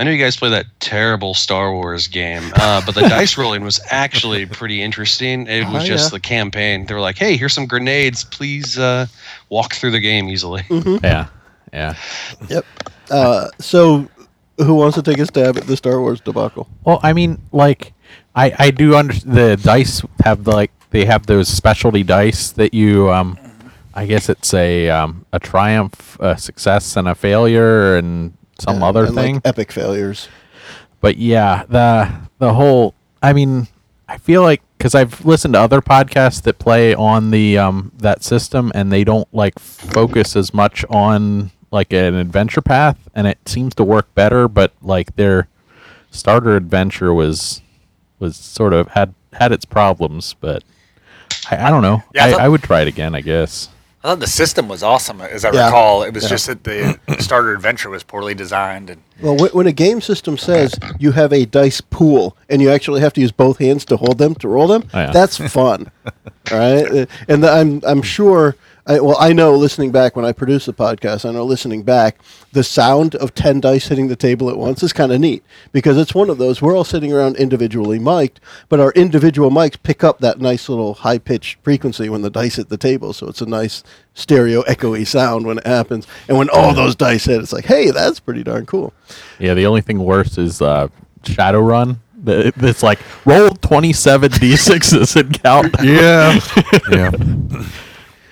[0.00, 3.62] I know you guys play that terrible Star Wars game, uh, but the dice rolling
[3.62, 5.46] was actually pretty interesting.
[5.46, 6.16] It was Oh, just yeah.
[6.16, 6.86] the campaign.
[6.86, 8.24] They were like, "Hey, here's some grenades.
[8.24, 9.04] Please uh,
[9.50, 11.26] walk through the game easily." Yeah.
[11.70, 11.94] Yeah.
[12.48, 12.64] Yep.
[13.10, 14.08] Uh, so,
[14.56, 16.66] who wants to take a stab at the Star Wars debacle?
[16.84, 17.92] Well, I mean, like,
[18.34, 22.72] I I do understand the dice have the, like they have those specialty dice that
[22.72, 23.38] you um,
[23.94, 28.84] I guess it's a um a triumph, a success, and a failure, and some And-
[28.84, 29.40] other and, like, thing.
[29.44, 30.28] epic failures.
[31.00, 32.94] but yeah, the the whole.
[33.22, 33.68] I mean,
[34.08, 38.22] I feel like because I've listened to other podcasts that play on the um that
[38.24, 43.38] system, and they don't like focus as much on like an adventure path, and it
[43.46, 44.48] seems to work better.
[44.48, 45.48] But like their
[46.10, 47.62] starter adventure was
[48.18, 50.64] was sort of had had its problems, but
[51.50, 52.02] I, I don't know.
[52.14, 53.68] Yeah, I I, thought- I would try it again, I guess.
[54.02, 55.66] I thought the system was awesome, as I Yeah.
[55.66, 56.02] recall.
[56.02, 56.30] It was Yeah.
[56.30, 58.88] just that the starter adventure was poorly designed.
[58.88, 63.02] And Well, when a game system says you have a dice pool and you actually
[63.02, 65.10] have to use both hands to hold them to roll them, Oh, yeah.
[65.12, 66.12] that's fun, all
[66.58, 67.08] right?
[67.28, 68.56] And the, I'm I'm sure.
[68.90, 72.18] I, well, I know listening back when I produce a podcast, I know listening back,
[72.52, 75.96] the sound of ten dice hitting the table at once is kind of neat because
[75.96, 80.02] it's one of those we're all sitting around individually mic'd, but our individual mics pick
[80.02, 83.40] up that nice little high pitched frequency when the dice hit the table, so it's
[83.40, 86.06] a nice stereo echoey sound when it happens.
[86.28, 88.92] And when all those dice hit, it's like, hey, that's pretty darn cool.
[89.38, 90.88] Yeah, the only thing worse is uh,
[91.22, 91.98] Shadowrun.
[92.24, 95.74] The- It's like roll twenty seven d sixes and count.
[95.82, 96.40] yeah.
[96.90, 97.10] yeah.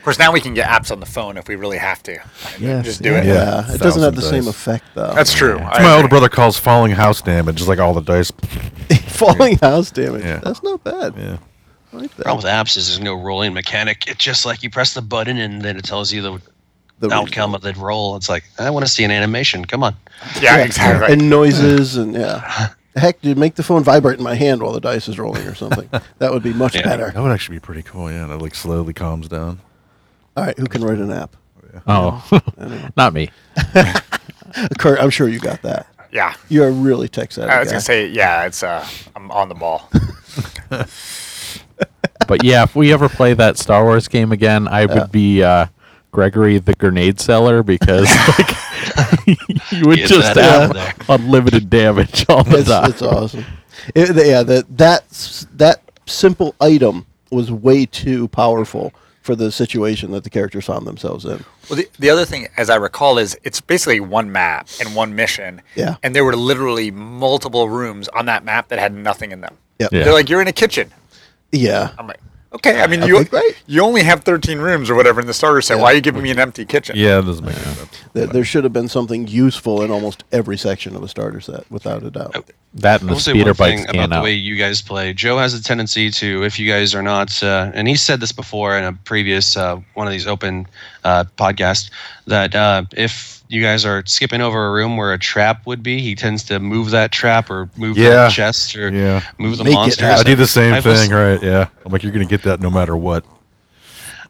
[0.09, 2.19] Of course, now we can get apps on the phone if we really have to.
[2.59, 3.21] Yeah, Just do yeah.
[3.21, 3.27] it.
[3.27, 3.35] Yeah,
[3.69, 5.13] Yeah, it doesn't have the thousand same effect though.
[5.13, 5.59] That's true.
[5.59, 8.31] I My older brother calls falling house damage, just like all the dice.
[9.09, 10.25] falling house damage.
[10.25, 10.39] Yeah.
[10.39, 11.15] That's not bad.
[11.17, 11.39] Yeah.
[11.93, 12.23] I like that.
[12.25, 14.07] problem with apps is there's no rolling mechanic.
[14.07, 16.41] It's just like you press the button and then it tells you the
[17.01, 18.17] the outcome of the roll.
[18.17, 19.65] It's like I want to see an animation.
[19.65, 19.95] Come on.
[20.41, 21.13] Yeah, exactly.
[21.13, 22.71] And noises and yeah.
[22.97, 25.55] Heck, dude, make the phone vibrate in my hand while the dice is rolling or
[25.55, 25.89] something.
[26.19, 26.83] that would be much Yeah.
[26.83, 27.11] better.
[27.11, 28.11] That would actually be pretty cool.
[28.11, 29.61] Yeah, and it like slowly calms down.
[30.39, 31.35] All right, who can write an app?
[31.89, 32.25] Oh,
[32.97, 33.29] not me.
[34.79, 35.89] Kurt, I'm sure you got that.
[36.13, 36.35] yeah.
[36.49, 37.73] You're a really tech savvy I was guy.
[37.73, 39.91] gonna say, yeah, it's uh, I'm on the ball.
[42.29, 45.67] But yeah, if we ever play that Star Wars game again, I would be uh,
[46.11, 48.07] Gregory the grenade seller because
[48.39, 48.51] like
[49.73, 51.17] you would Get just that out have there.
[51.17, 52.91] unlimited damage all the it's, time.
[52.91, 53.45] it's awesome.
[53.95, 58.93] It- yeah, that that s- that simple item was way too powerful
[59.29, 61.45] for the situation that the characters found themselves in.
[61.69, 65.15] Well, the, the other thing, as I recall, is it's basically one map and one
[65.15, 65.61] mission.
[65.75, 65.97] Yeah.
[66.03, 69.55] And there were literally multiple rooms on that map that had nothing in them.
[69.81, 69.93] Yep.
[69.93, 70.05] Yeah.
[70.05, 70.91] They're like, you're in a kitchen.
[71.53, 71.91] Yeah.
[71.99, 72.21] I'm like,
[72.53, 72.81] okay.
[72.81, 73.63] I mean, Okay, you great.
[73.67, 75.77] you only have 13 rooms or whatever in the starter set.
[75.77, 75.83] Yeah.
[75.83, 76.97] Why are you giving me an empty kitchen?
[76.97, 77.91] Yeah, it doesn't make sense.
[78.13, 81.71] There, there should have been something useful in almost every section of a starter set,
[81.71, 82.35] without a doubt.
[82.75, 84.57] that and I the will say speeder one thing bikes about can the way you
[84.57, 85.13] guys play.
[85.13, 88.33] Joe has a tendency to, if you guys are not, uh, and he said this
[88.33, 90.67] before in a previous uh, one of these open
[91.05, 91.91] uh, podcasts,
[92.27, 96.01] that uh, if you guys are skipping over a room where a trap would be,
[96.01, 98.25] he tends to move that trap or move Yeah.
[98.25, 99.23] the chest or Yeah.
[99.39, 100.21] move the Make monsters.
[100.21, 101.43] I do the same I've thing, listened- right?
[101.43, 101.67] Yeah.
[101.85, 103.25] I'm like, you're gonna get that no matter what.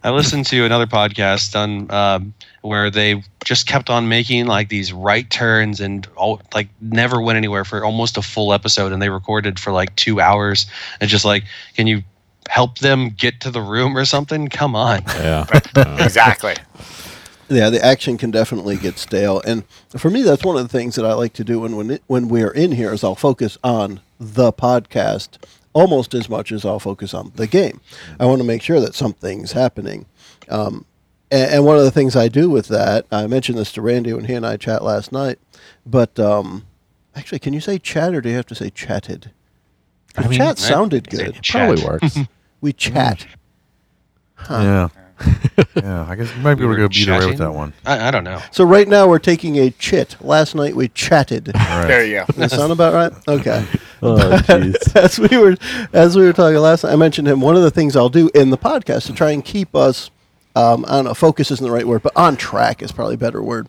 [0.04, 4.92] I listened to another podcast on um, where they just kept on making like these
[4.92, 9.08] right turns and all, like never went anywhere for almost a full episode, and they
[9.08, 10.66] recorded for like two hours.
[11.00, 11.42] And just like,
[11.74, 12.04] can you
[12.48, 14.46] help them get to the room or something?
[14.48, 15.02] Come on.
[15.16, 15.46] yeah.
[15.98, 16.54] Exactly.
[17.50, 19.64] Yeah, the action can definitely get stale, and
[19.96, 22.02] for me, that's one of the things that I like to do when when it,
[22.06, 25.38] when we are in here is I'll focus on the podcast
[25.72, 27.80] almost as much as I'll focus on the game.
[28.18, 30.06] I want to make sure that something's happening.
[30.48, 30.84] Um,
[31.30, 34.12] and, and one of the things I do with that, I mentioned this to Randy
[34.12, 35.38] when he and I chat last night,
[35.86, 36.66] but um,
[37.14, 39.30] actually, can you say chat or do you have to say chatted?
[40.16, 41.40] I mean, chat I- sounded good.
[41.42, 41.66] chat.
[41.68, 42.18] Probably works.
[42.60, 43.24] We chat.
[44.50, 44.88] Yeah.
[45.76, 46.06] yeah.
[46.08, 47.72] I guess you might be able to go beat away with that one.
[47.84, 48.40] I, I don't know.
[48.52, 50.16] So right now we're taking a chit.
[50.20, 51.48] Last night we chatted.
[51.48, 51.86] All right.
[51.86, 52.26] There you go.
[52.26, 53.28] Does that sound about right?
[53.28, 53.66] Okay.
[54.02, 54.42] oh,
[54.94, 55.56] as we were
[55.92, 57.40] as we were talking last night, I mentioned him.
[57.40, 60.10] One of the things I'll do in the podcast to try and keep us,
[60.56, 63.18] um, I don't know, focus isn't the right word, but on track is probably a
[63.18, 63.68] better word.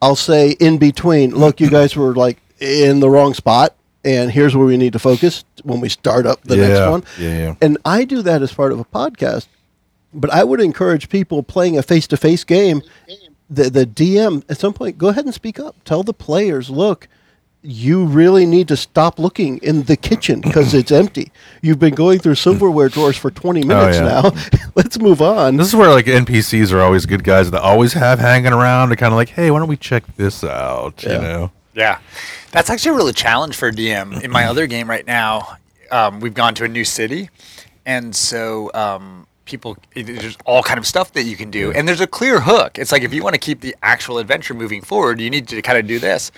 [0.00, 1.30] I'll say in between.
[1.30, 4.98] Look, you guys were like in the wrong spot, and here's where we need to
[4.98, 7.04] focus when we start up the next one.
[7.18, 7.54] yeah, yeah.
[7.62, 9.46] And I do that as part of a podcast.
[10.14, 12.82] But I would encourage people playing a face to face game.
[13.48, 15.76] The the DM at some point go ahead and speak up.
[15.84, 17.08] Tell the players, look,
[17.62, 21.30] you really need to stop looking in the kitchen because it's empty.
[21.62, 24.04] You've been going through silverware drawers for 20 minutes yeah.
[24.04, 24.32] now.
[24.74, 25.56] Let's move on.
[25.56, 28.96] This is where like NPCs are always good guys that always have hanging around to
[28.96, 31.02] kind of like, hey, why don't we check this out?
[31.02, 31.12] Yeah.
[31.12, 31.52] You know.
[31.74, 32.00] Yeah,
[32.50, 34.22] that's actually a really challenge for a DM.
[34.22, 35.56] In my other game right now,
[35.90, 37.30] um, we've gone to a new city,
[37.86, 42.00] and so um, people there's all kind of stuff that you can do, and there's
[42.00, 42.78] a clear hook.
[42.78, 45.62] It's like if you want to keep the actual adventure moving forward, you need to
[45.62, 46.32] kind of do this.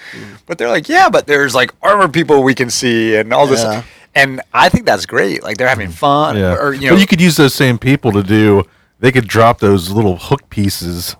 [0.47, 3.65] But they're like, yeah, but there's like armor people we can see and all this,
[4.15, 5.43] and I think that's great.
[5.43, 6.57] Like they're having fun, Yeah.
[6.57, 8.65] or you know, but you could use those same people to do.
[9.01, 11.17] They could drop those little hook pieces.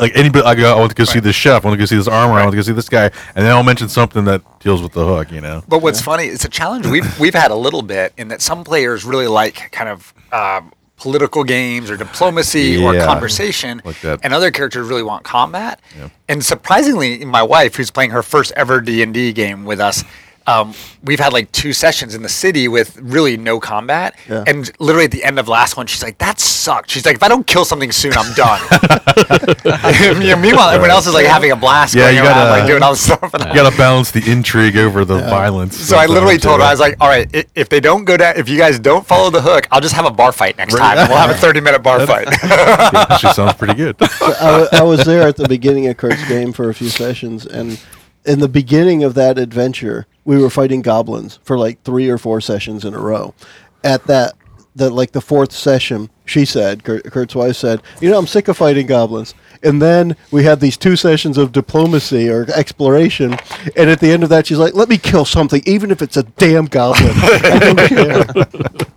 [0.00, 1.24] Like anybody, I, go, I want to go see Right.
[1.24, 1.62] this chef.
[1.62, 2.34] I want to go see this armor.
[2.38, 3.04] I want to go see this guy,
[3.34, 5.30] and then I'll mention something that deals with the hook.
[5.30, 5.62] You know.
[5.68, 8.64] But what's funny, it's a challenge we've we've had a little bit in that some
[8.64, 14.50] players really like kind of um, political games or diplomacy or conversation, Like and other
[14.50, 15.80] characters really want combat.
[16.28, 20.04] And surprisingly, my wife, who's playing her first ever D and D game with us.
[20.46, 24.44] Um, we've had like two sessions in the city with really no combat, Yeah.
[24.46, 27.22] and literally at the end of last one, she's like, "That sucked." She's like, "If
[27.22, 28.60] I don't kill something soon, I'm done."
[30.40, 32.82] Meanwhile, everyone else is like having a blast, Yeah, going you around, gotta- like doing
[32.82, 33.32] all this stuff.
[33.34, 35.76] And I'm You got to balance the intrigue over the violence.
[35.78, 36.66] so I literally told her.
[36.66, 39.06] I was like, all right, i- if they don't go down, if you guys don't
[39.06, 40.96] follow the hook, I'll just have a bar fight next time.
[41.08, 42.28] We'll have a 30 minute bar fight.
[42.44, 43.96] Yeah, she sounds pretty good.
[44.00, 47.80] I, I was there at the beginning of Kurt's game for a few sessions, and
[48.24, 52.40] in the beginning of that adventure, we were fighting goblins for like three or four
[52.40, 53.34] sessions in a row.
[53.82, 54.34] At that,
[54.76, 58.48] the like the fourth session, she said, Kurt, Kurt's wife said, "You know, I'm sick
[58.48, 63.36] of fighting goblins." And then we had these two sessions of diplomacy or exploration,
[63.76, 66.16] and at the end of that, she's like, "Let me kill something, even if it's
[66.16, 67.14] a damn goblin."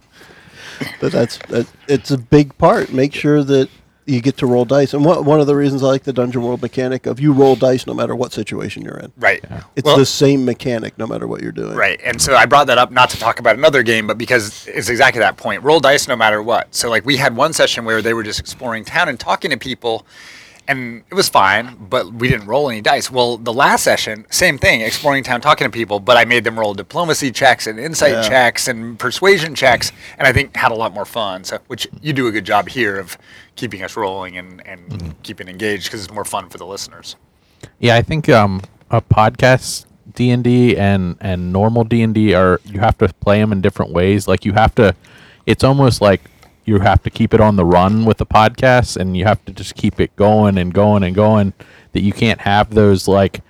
[0.99, 2.91] But that's that, it's a big part.
[2.93, 3.69] Make sure that
[4.07, 6.41] you get to roll dice, and one one of the reasons I like the Dungeon
[6.41, 9.11] World mechanic of you roll dice no matter what situation you're in.
[9.17, 9.43] right.
[9.75, 11.75] It's Well, the same mechanic no matter what you're doing.
[11.75, 11.99] Right.
[12.03, 14.89] And so I brought that up not to talk about another game, but because it's
[14.89, 15.61] exactly that point.
[15.61, 16.73] Roll dice no matter what.
[16.73, 19.57] So like we had one session where they were just exploring town and talking to
[19.57, 20.05] people
[20.67, 23.09] and it was fine, but we didn't roll any dice.
[23.09, 26.59] Well, the last session, same thing, exploring town, talking to people, but I made them
[26.59, 28.21] roll diplomacy checks and insight Yeah.
[28.27, 31.43] checks and persuasion checks, and I think had a lot more fun.
[31.43, 33.17] So, which you do a good job here of
[33.55, 37.15] keeping us rolling and, and keeping engaged because it's more fun for the listeners.
[37.79, 42.33] Yeah, I think um, a podcast D and D and and normal D and D
[42.33, 44.27] are you have to play them in different ways.
[44.27, 44.95] Like you have to,
[45.45, 46.21] it's almost like
[46.67, 49.53] you have to keep it on the run with the podcast, and you have to
[49.53, 51.53] just keep it going and going and going.
[51.93, 53.41] That you can't have those like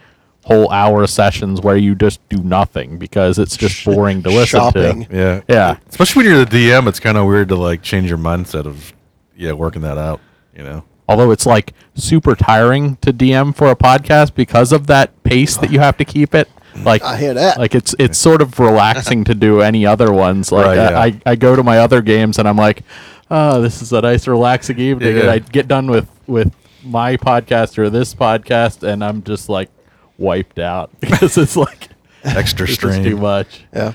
[0.46, 5.06] whole hour sessions where you just do nothing because it's just boring to listen Shopping.
[5.06, 5.16] to.
[5.16, 5.42] Yeah.
[5.50, 5.78] Yeah.
[5.90, 8.94] Especially when you're the DM, it's kind of weird to like change your mindset of
[9.36, 10.22] yeah working that out.
[10.56, 10.86] You know.
[11.10, 15.72] although it's like super tiring to DM for a podcast because of that pace that
[15.72, 16.48] you have to keep it.
[16.84, 17.58] Like I hear that.
[17.58, 20.52] Like it's it's sort of relaxing to do any other ones.
[20.52, 21.16] Like Right, I, yeah.
[21.26, 22.84] I I go to my other games and I'm like,
[23.32, 27.78] oh, this is a nice relaxing evening, and I get done with with my podcast
[27.78, 29.70] or this podcast, and I'm just like
[30.18, 31.90] wiped out because it's like
[32.24, 33.04] Extra this strain.
[33.04, 33.66] too much.
[33.74, 33.94] Yeah.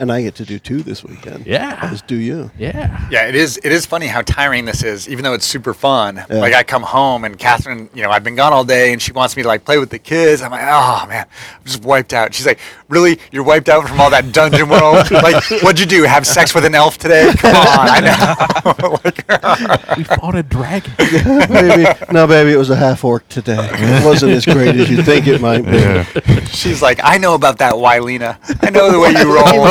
[0.00, 1.46] And I get to do two this weekend.
[1.46, 1.78] Yeah.
[1.82, 2.50] As do you.
[2.58, 3.06] Yeah.
[3.10, 3.58] Yeah, it is.
[3.62, 6.16] It is funny how tiring this is, even though it's super fun.
[6.16, 6.36] Yeah.
[6.38, 9.12] Like I come home and Catherine, you know, I've been gone all day, and she
[9.12, 10.40] wants me to like play with the kids.
[10.40, 11.26] I'm like, oh man,
[11.58, 12.32] I'm just wiped out.
[12.32, 12.58] She's like,
[12.88, 13.18] really?
[13.30, 15.10] You're wiped out from all that dungeon world?
[15.10, 16.04] like, what'd you do?
[16.04, 17.30] Have sex with an elf today?
[17.36, 18.98] Come on, I know.
[19.04, 20.92] like, We fought a dragon.
[20.96, 21.84] baby.
[22.10, 23.68] No, baby, it was a half orc today.
[23.70, 25.76] It wasn't as great as you think it might be.
[25.76, 26.04] Yeah.
[26.52, 28.36] She's like, I know about that, Wylena.
[28.62, 29.66] I know the way you roll.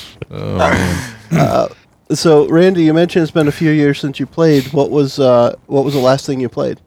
[0.28, 1.68] Oh, man.
[2.16, 4.72] So, Randy, you mentioned it's been a few years since you played.
[4.72, 6.80] What was uh, what was the last thing you played?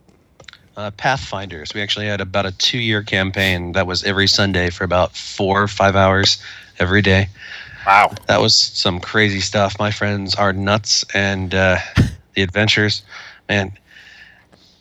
[0.78, 1.74] Uh, Pathfinders.
[1.74, 5.68] We actually had about a two-year campaign that was every Sunday for about four or
[5.68, 6.42] five hours
[6.80, 7.28] every day.
[7.86, 8.14] wow.
[8.28, 9.78] That was some crazy stuff.
[9.80, 11.78] My friends are nuts, and uh,
[12.36, 13.04] the adventures,
[13.50, 13.72] man.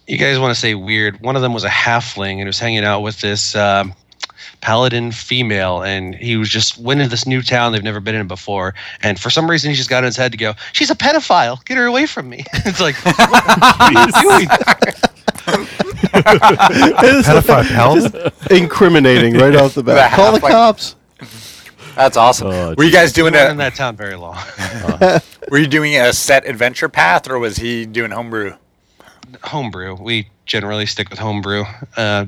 [0.08, 1.20] You guys want to say weird?
[1.20, 3.92] One of them was a halfling and was hanging out with this um,
[4.62, 8.26] paladin female, and he was just went into this new town they've never been in
[8.26, 8.74] before.
[9.02, 11.62] And for some reason, he just got in his head to go, "She's a pedophile.
[11.66, 13.14] Get her away from me." it's like, what
[13.80, 14.48] are you doing?
[16.08, 18.32] Pedophile paladin?
[18.50, 20.10] Incriminating right off the bat.
[20.10, 20.96] The Call the cops.
[21.96, 22.48] That's awesome.
[22.48, 24.38] Oh, were you guys doing We weren't in that town very long.
[25.50, 28.54] Were you doing a set adventure path, or was he doing homebrew?
[29.42, 29.94] Homebrew.
[29.94, 31.64] We generally stick with homebrew.
[31.96, 32.26] Uh,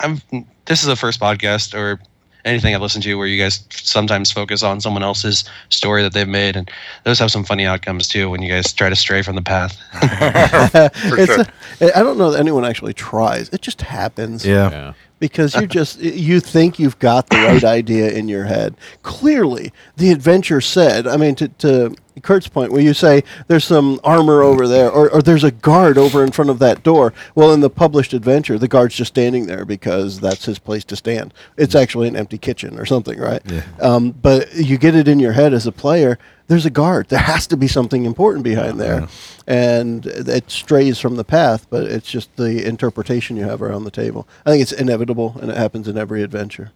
[0.00, 0.20] I'm.
[0.66, 2.00] This is the first podcast or
[2.44, 6.28] anything I've listened to where you guys sometimes focus on someone else's story that they've
[6.28, 6.70] made, and
[7.04, 9.78] those have some funny outcomes too when you guys try to stray from the path.
[11.16, 11.44] It's sure.
[11.80, 13.48] a- I don't know that anyone actually tries.
[13.50, 14.44] It just happens.
[14.46, 14.70] Yeah.
[14.70, 14.92] Yeah.
[15.18, 18.76] Because you just you think you've got the right idea in your head.
[19.02, 21.06] Clearly, the adventure said.
[21.06, 25.10] I mean, to, to Kurt's point, where you say there's some armor over there, or,
[25.10, 27.12] or there's a guard over in front of that door.
[27.34, 30.96] Well, in the published adventure, the guard's just standing there because that's his place to
[30.96, 31.32] stand.
[31.56, 33.42] It's actually an empty kitchen or something, right?
[33.46, 33.62] Yeah.
[33.80, 36.18] Um, but you get it in your head as a player.
[36.46, 37.08] There's a guard.
[37.08, 39.08] There has to be something important behind there,
[39.46, 41.66] and it strays from the path.
[41.70, 44.28] But it's just the interpretation you have around the table.
[44.44, 46.72] I think it's inevitable, and it happens in every adventure,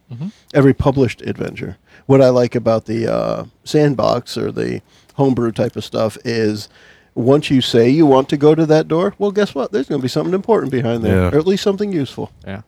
[0.55, 1.77] every published adventure.
[2.07, 4.81] What I like about the uh, sandbox or the
[5.15, 6.69] homebrew type of stuff is.
[7.15, 9.73] Once you say you want to go to that door, well, guess what?
[9.73, 11.31] There's going to be something important behind there, Yeah.
[11.35, 12.31] or at least something useful.
[12.47, 12.61] Yeah.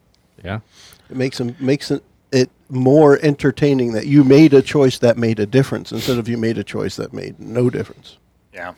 [0.43, 0.59] Yeah.
[1.09, 5.41] It makes them makes it, it more entertaining that you made a choice that made
[5.41, 8.19] a difference instead of you made a choice that made no difference.
[8.55, 8.75] Yeah.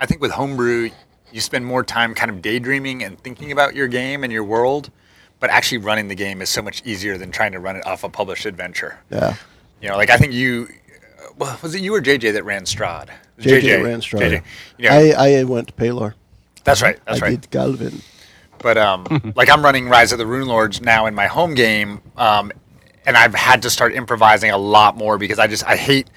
[0.00, 0.90] I think with homebrew,
[1.32, 4.90] you spend more time kind of daydreaming and thinking about your game and your world,
[5.40, 8.04] but actually running the game is so much easier than trying to run it off
[8.04, 8.98] a published adventure.
[9.10, 9.36] Yeah.
[9.80, 10.68] You know, like I think you,
[11.18, 13.10] uh, well, was it you or JJ that ran Strahd?
[13.38, 14.20] JJ, ran Strahd.
[14.20, 14.42] JJ.
[14.78, 16.14] You know, I, I went to Paylor.
[16.64, 16.98] that's right.
[17.06, 17.40] That's I right.
[17.40, 18.02] did Galvin.
[18.58, 22.52] But um, like I'm running Rise of the Runelords now in my home game, um,
[23.08, 26.08] and I've had to start improvising a lot more because I just I hate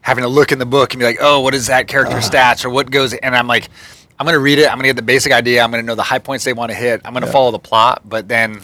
[0.00, 2.64] having to look in the book and be like, oh, what is that character stats
[2.64, 3.68] or what goes, and I'm like,
[4.18, 6.18] I'm gonna read it, I'm gonna get the basic idea, I'm gonna know the high
[6.18, 8.60] points they want to hit, I'm gonna follow the plot, but then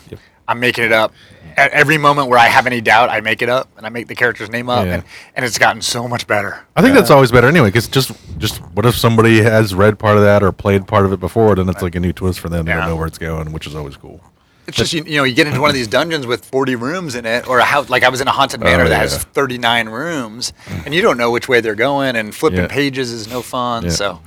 [0.48, 1.12] I'm making it up.
[1.56, 4.08] At every moment where I have any doubt, I make it up and I make
[4.08, 4.94] the character's name up, Yeah.
[4.96, 5.04] and,
[5.36, 6.58] and it's gotten so much better.
[6.74, 10.16] I think that's always better anyway, because just just what if somebody has read part
[10.16, 12.48] of that or played part of it before, then it's like a new twist for
[12.48, 12.64] them.
[12.66, 14.20] They don't know where it's going, which is always cool.
[14.68, 17.14] It's just you, you know you get into one of these dungeons with 40 rooms
[17.14, 18.98] in it, or a house like I was in a haunted oh, manor Oh, that
[18.98, 20.52] has 39 rooms,
[20.84, 22.66] and you don't know which way they're going, and flipping Yeah.
[22.68, 23.84] pages is no fun.
[23.84, 23.90] Yeah.
[23.90, 24.20] So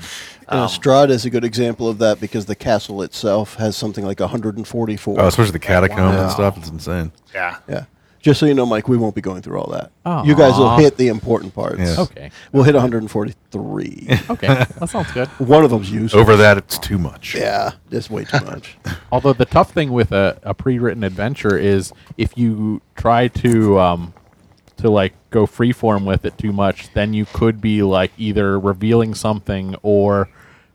[0.48, 4.20] And Strahd is a good example of that because the castle itself has something like
[4.20, 5.20] 144.
[5.20, 6.24] Oh, especially the catacomb wow.
[6.24, 6.58] and stuff.
[6.58, 7.12] It's insane.
[7.34, 7.86] yeah, yeah.
[8.30, 9.92] Just so you know, Mike, we won't be going through all that.
[10.24, 11.80] You guys will hit the important parts.
[11.80, 11.96] Yeah.
[12.04, 12.32] Okay.
[12.52, 14.08] We'll hit 143.
[14.30, 14.48] Okay.
[14.48, 15.28] that sounds good.
[15.40, 16.14] One of them's useless.
[16.22, 17.34] Over that, it's too much.
[17.34, 18.78] Yeah, just way too much.
[19.12, 24.14] Although the tough thing with a, a pre-written adventure is if you try to um,
[24.78, 29.16] to like go freeform with it too much, then you could be like either revealing
[29.16, 30.30] something or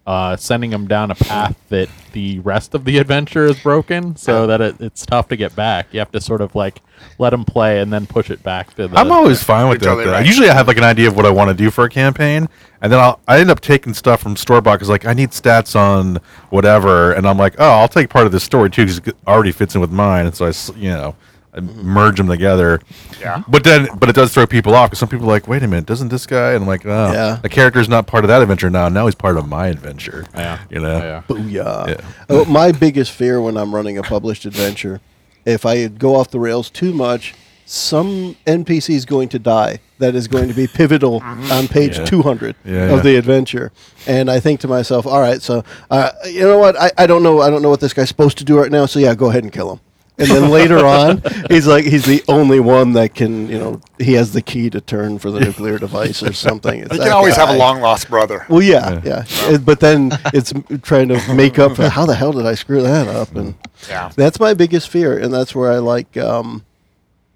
[0.06, 4.46] uh, sending them down a path that the rest of the adventure is broken, so
[4.46, 5.86] that it, it's tough to get back.
[5.92, 6.82] You have to sort of like
[7.18, 8.98] let them play and then push it back to the.
[8.98, 9.96] I'm always fine with You're that.
[9.96, 10.12] totally though.
[10.18, 10.26] right.
[10.26, 12.48] Usually, I have like an idea of what I want to do for a campaign,
[12.82, 15.30] and then I'll I end up taking stuff from store bought because like I need
[15.30, 16.18] stats on
[16.50, 19.52] whatever, and I'm like, oh, I'll take part of this story too because it already
[19.52, 21.16] fits in with mine, and so I s- you know
[21.56, 22.80] I merge them together.
[23.20, 23.42] Yeah.
[23.46, 25.68] But then, but it does throw people off because some people are like, wait a
[25.68, 26.52] minute, doesn't this guy?
[26.52, 27.38] And I'm like, oh, Yeah.
[27.42, 28.88] the character's not part of that adventure now.
[28.88, 30.26] Now he's part of my adventure.
[30.34, 30.58] Yeah.
[30.70, 30.98] You know.
[30.98, 31.22] Yeah.
[31.28, 31.88] Booyah.
[31.88, 32.00] Yeah.
[32.28, 35.00] Oh, my biggest fear when I'm running a published adventure,
[35.44, 37.34] if I go off the rails too much,
[37.66, 39.78] some NPC is going to die.
[39.98, 42.04] That is going to be pivotal on page Yeah.
[42.04, 43.00] 200 Yeah, of yeah.
[43.00, 43.72] the adventure.
[44.06, 46.76] And I think to myself, all right, so uh, you know what?
[46.78, 47.40] I, I don't know.
[47.40, 48.86] I don't know what this guy's supposed to do right now.
[48.86, 49.80] So yeah, go ahead and kill him.
[50.16, 54.12] And then later on, he's like, he's the only one that can, you know, he
[54.14, 56.80] has the key to turn for the nuclear device or something.
[56.80, 58.46] It's You can always have a long lost brother.
[58.48, 60.52] Well, yeah, yeah, Uh, but then it's
[60.82, 63.54] trying to make up for how the hell did I screw that up, and
[63.88, 64.10] Yeah.
[64.14, 66.64] that's my biggest fear, and that's where I like um,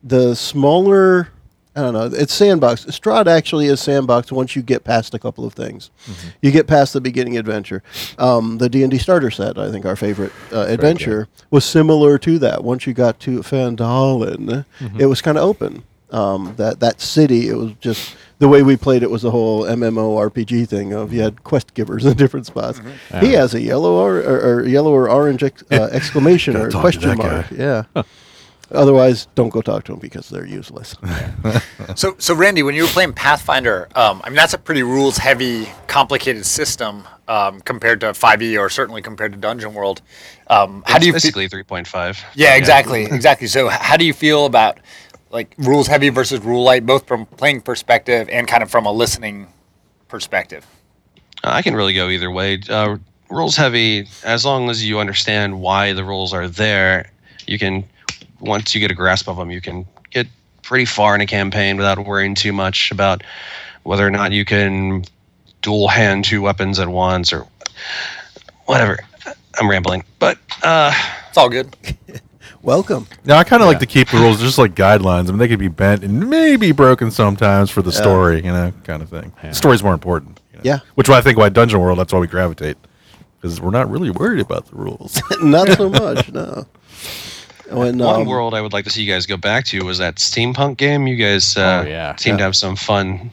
[0.05, 1.31] the smaller.
[1.79, 2.11] I don't know.
[2.13, 2.87] It's sandbox.
[2.87, 5.91] Strahd actually is sandbox once you get past a couple of things.
[6.43, 7.85] You get past the beginning adventure.
[8.19, 12.19] Um, the D and D starter set, I think, our favorite uh, adventure, was similar
[12.19, 12.65] to that.
[12.65, 14.65] Once you got to Phandalin,
[14.99, 15.85] it was kind of open.
[16.11, 19.65] Um, that that city, it was just the way we played it was the whole
[19.65, 22.81] MMO RPG thing of you had quest givers in different spots.
[23.21, 27.19] He has a yellow or, or, or yellow or orange ex, uh, exclamation or question
[27.19, 27.51] mark.
[27.51, 27.85] guy.
[27.95, 28.03] Yeah.
[28.71, 30.95] Otherwise, don't go talk to them because they're useless.
[31.95, 35.69] So, so Randy, when you were playing Pathfinder, um, I mean that's a pretty rules-heavy,
[35.87, 40.03] complicated system um, compared to 5e or certainly compared to Dungeon World.
[40.49, 41.13] Um, how It's do you?
[41.15, 42.23] fe- basically 3.5.
[42.35, 43.47] yeah, exactly, exactly.
[43.49, 44.79] So, how do you feel about
[45.31, 49.47] like rules-heavy versus rule-light, both from playing perspective and kind of from a listening
[50.09, 50.67] perspective?
[51.43, 52.61] Uh, I can really go either way.
[52.69, 52.99] Uh,
[53.31, 57.11] rules heavy, as long as you understand why the rules are there,
[57.47, 57.85] you can,
[58.41, 60.27] once you get a grasp of them, you can get
[60.63, 63.23] pretty far in a campaign without worrying too much about
[63.85, 65.05] whether or not you can
[65.63, 67.47] dual hand two weapons at once or
[68.67, 68.99] whatever.
[69.59, 70.93] I'm rambling, but uh,
[71.29, 71.75] It's all good.
[72.63, 73.07] Welcome.
[73.25, 75.29] Now I kind of like to keep the rules just like guidelines.
[75.29, 78.73] I mean, they could be bent and maybe broken sometimes for the story, you know,
[78.85, 79.33] kind of thing.
[79.53, 80.41] Story's more important.
[80.53, 80.63] you know.
[80.65, 80.79] Yeah.
[80.97, 81.99] Which I think why Dungeon World.
[81.99, 82.77] That's why we gravitate
[83.41, 85.23] because we're not really worried about the rules.
[85.43, 86.67] Not so much, no.
[87.71, 89.99] When, one um, world I would like to see you guys go back to was
[89.99, 91.07] that steampunk game.
[91.07, 92.17] You guys uh, Oh, yeah.
[92.17, 93.31] seem to have some fun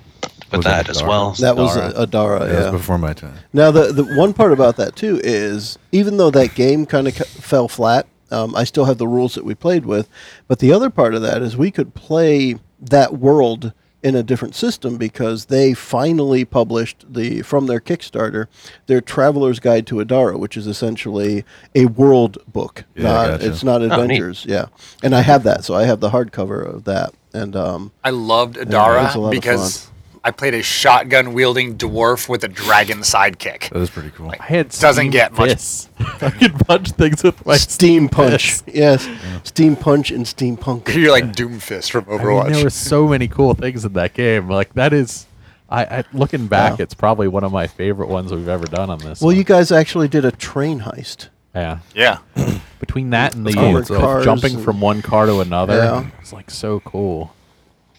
[0.52, 1.32] with that that as well.
[1.34, 1.90] That was Adara.
[1.96, 2.72] a Adara, That yeah.
[2.72, 3.34] was before my time.
[3.54, 7.16] Now, the, the one part about that, too, is even though that game kind of
[7.16, 10.10] fell flat, um, I still have the rules that we played with.
[10.48, 13.72] But the other part of that is we could play that world
[14.06, 18.46] in a different system because they finally published the from their Kickstarter
[18.86, 21.44] their Traveler's Guide to Adara, which is essentially
[21.74, 22.84] a world book.
[22.94, 23.50] Yeah, not, gotcha.
[23.50, 23.92] It's not neat.
[23.92, 24.68] adventures, yeah.
[25.02, 27.16] And I have that, so I have the hardcover of that.
[27.34, 29.90] And um, I loved it was a lot Adara of because
[30.28, 33.70] I played a shotgun wielding dwarf with a dragon sidekick.
[33.70, 34.32] That is pretty cool.
[34.40, 35.90] I had Doesn't steam get much- fists.
[36.00, 38.64] I could punch things with my Steam Punch, fists.
[38.68, 39.08] yes,
[39.44, 40.94] Steam Punch and Steampunk.
[40.96, 42.54] You're like Doomfist from I mean, Overwatch.
[42.54, 44.50] there were so many cool things in that game.
[44.50, 45.28] Like that is,
[45.70, 46.84] I, I looking back, Yeah.
[46.84, 49.22] it's probably one of my favorite ones we've ever done on this.
[49.22, 49.36] Well, one.
[49.36, 51.30] you guys actually did a train heist.
[51.54, 51.80] yeah.
[51.94, 52.18] yeah.
[52.80, 56.10] Between that and the, cool the jumping from one car to another, Yeah.
[56.20, 57.34] it's like so cool.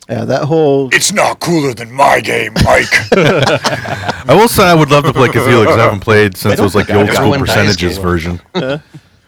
[0.09, 2.87] Yeah, that whole It's not cooler than my game, Mike.
[3.13, 6.63] I will say I would love to play Cthulhu because I haven't played since it
[6.63, 8.03] was like the old school everyone dies percentages game.
[8.07, 8.41] version.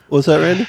[0.09, 0.67] was that Randy?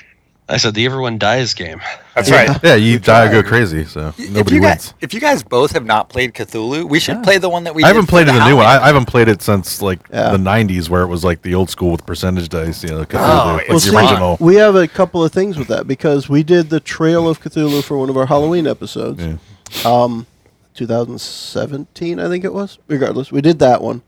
[0.52, 1.80] I said the Everyone Dies game.
[2.16, 2.50] That's right.
[2.64, 4.88] Yeah, you die or go crazy, so if nobody you wins.
[4.88, 7.76] guys, if you guys both have not played Cthulhu, we should play the one that
[7.76, 7.84] we.
[7.84, 8.66] I haven't for played the the new one.
[8.66, 10.32] I, I haven't played it since like Yeah.
[10.32, 12.82] the '90s, where it was like the old school with percentage dice.
[12.84, 13.20] You know, Cthulhu,
[13.52, 14.06] Oh, like it's the fun.
[14.06, 14.38] original.
[14.40, 17.84] We have a couple of things with that because we did the Trail of Cthulhu
[17.84, 19.22] for one of our Halloween episodes.
[19.22, 19.36] Yeah.
[19.86, 20.26] Um,
[20.76, 22.80] 2017, I think it was.
[22.88, 24.02] Regardless, we did that one.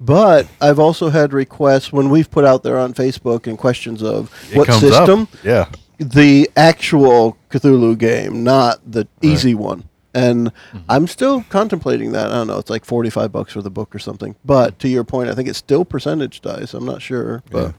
[0.00, 4.30] But I've also had requests when we've put out there on Facebook and questions of
[4.50, 5.28] It what comes system Up.
[5.42, 9.84] Yeah, the actual Cthulhu game, not the easy one.
[10.12, 10.50] And
[10.88, 12.26] I'm still contemplating that.
[12.30, 12.58] I don't know.
[12.58, 14.34] It's like 45 bucks for the book or something.
[14.46, 16.72] But to your point, I think it's still percentage dice.
[16.72, 17.74] I'm not sure, but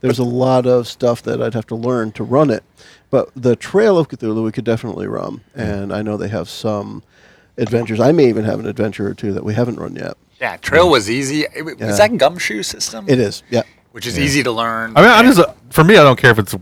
[0.00, 2.62] There's a lot of stuff that I'd have to learn to run it.
[3.14, 7.04] But the Trail of Cthulhu we could definitely run, and I know they have some
[7.56, 8.00] adventures.
[8.00, 10.14] I may even have an adventure or two that we haven't run yet.
[10.40, 11.42] Yeah, Trail was easy.
[11.54, 11.94] It, was Yeah.
[11.94, 13.04] that gumshoe system?
[13.08, 13.62] It is, yeah.
[13.92, 14.94] which is easy to learn.
[14.96, 15.40] I mean, I just
[15.70, 16.56] for me, I don't care if it's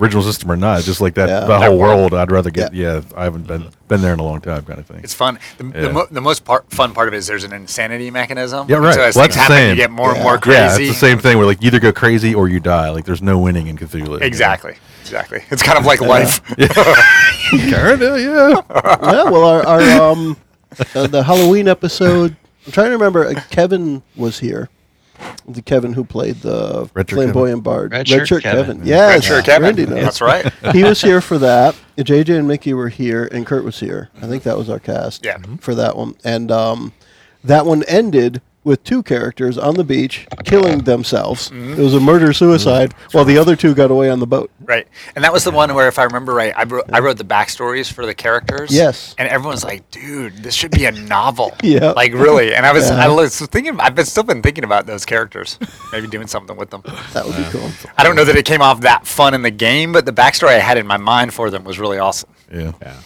[0.00, 0.76] original system or not.
[0.78, 1.40] It's just like that Yeah.
[1.40, 2.12] the That whole world.
[2.12, 2.14] world.
[2.14, 2.72] I'd rather get.
[2.72, 3.00] Yeah.
[3.16, 5.00] I haven't been been there in a long time, kind of thing.
[5.02, 5.40] It's fun.
[5.58, 5.80] The, Yeah.
[5.88, 8.68] the, mo- the most part, fun part of it is there's an insanity mechanism.
[8.70, 8.94] Yeah, right.
[8.94, 9.76] So as Well, things that's the happen, you same.
[9.76, 10.22] get more and Yeah.
[10.22, 10.84] more yeah, crazy.
[10.88, 12.90] it's the same thing where like you either go crazy or you die.
[12.90, 13.94] Like there's no winning in Cthulhu.
[13.98, 14.14] you know?
[14.16, 14.76] Exactly.
[15.06, 15.44] Exactly.
[15.50, 16.42] It's kind of like life.
[17.50, 18.60] Kind of, yeah.
[18.72, 20.36] yeah, well, our, our um,
[20.96, 22.36] uh, the Halloween episode.
[22.66, 23.24] I'm trying to remember.
[23.24, 24.68] Uh, Kevin was here.
[25.46, 27.92] The Kevin who played the Red Shirt flamboyant bard.
[27.92, 28.80] Red Shirt Kevin.
[28.84, 29.62] Yes, Red Shirt Kevin.
[29.62, 30.02] Randy knows.
[30.02, 30.52] That's right.
[30.72, 31.76] he was here for that.
[31.96, 34.10] JJ and Mickey were here, and Kurt was here.
[34.20, 35.24] I think that was our cast.
[35.24, 35.38] Yeah.
[35.60, 36.92] For that one, and um,
[37.44, 41.50] that one ended with two characters on the beach killing themselves.
[41.50, 41.74] Mm-hmm.
[41.80, 44.50] It was a murder suicide, while the other two got away on the boat.
[44.60, 44.88] Right.
[45.14, 47.24] And that was the one where, if I remember right, I wrote, I wrote the
[47.24, 48.72] backstories for the characters.
[48.74, 49.14] Yes.
[49.18, 51.52] And everyone's like, dude, this should be a novel.
[51.62, 51.92] Yeah.
[51.92, 52.54] Like, really.
[52.54, 53.04] And I was, Yeah.
[53.04, 55.58] I was thinking, I've been, still been thinking about those characters.
[55.92, 56.82] Maybe doing something with them.
[57.12, 57.70] That would be cool.
[57.96, 60.48] I don't know that it came off that fun in the game, but the backstory
[60.50, 62.30] I had in my mind for them was really awesome.
[62.52, 62.72] Yeah.
[62.82, 63.00] Yeah.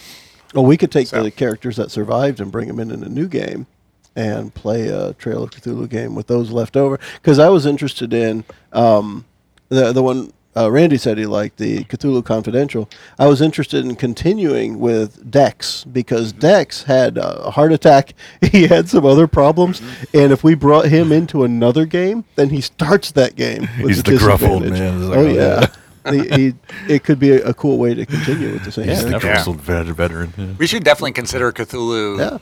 [0.55, 3.09] Well, we could take So- the characters that survived and bring them in in a
[3.09, 3.67] new game
[4.15, 6.99] and play a Trail of Cthulhu game with those left over.
[7.15, 8.43] Because I was interested in
[8.73, 9.25] um,
[9.69, 12.89] the the one uh, Randy said he liked the Cthulhu Confidential.
[13.17, 18.13] I was interested in continuing with Dex because Dex had a heart attack.
[18.51, 19.81] He had some other problems,
[20.13, 23.61] and if we brought him into another game, then he starts that game.
[23.81, 25.09] With He's the gruff old man.
[25.09, 25.33] Like, oh oh, yeah.
[25.61, 25.67] yeah.
[26.11, 28.89] The- he, it could be a, a cool way to continue with the same.
[28.89, 29.27] He's the character.
[29.27, 29.33] Yeah.
[29.35, 30.33] grizzled veteran.
[30.37, 30.47] Yeah.
[30.57, 32.19] We should definitely consider Cthulhu.
[32.19, 32.37] Yeah.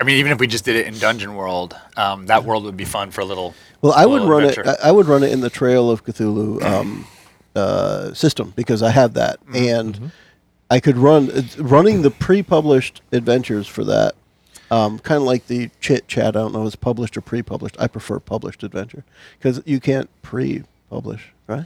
[0.00, 2.76] I mean, even if we just did it in Dungeon World, um, that world would
[2.76, 3.54] be fun for a little.
[3.82, 4.70] Well, I would run adventure.
[4.70, 4.78] it.
[4.82, 7.06] I would run it in the Trail of Cthulhu um,
[7.54, 9.56] uh, system because I have that, Mm-hmm.
[9.56, 10.12] and
[10.70, 14.14] I could run running the pre-published adventures for that.
[14.70, 16.28] Um, kind of like the chit chat.
[16.28, 17.76] I don't know if it's published or pre-published.
[17.80, 19.02] I prefer published adventure
[19.36, 21.64] because you can't pre-publish, right?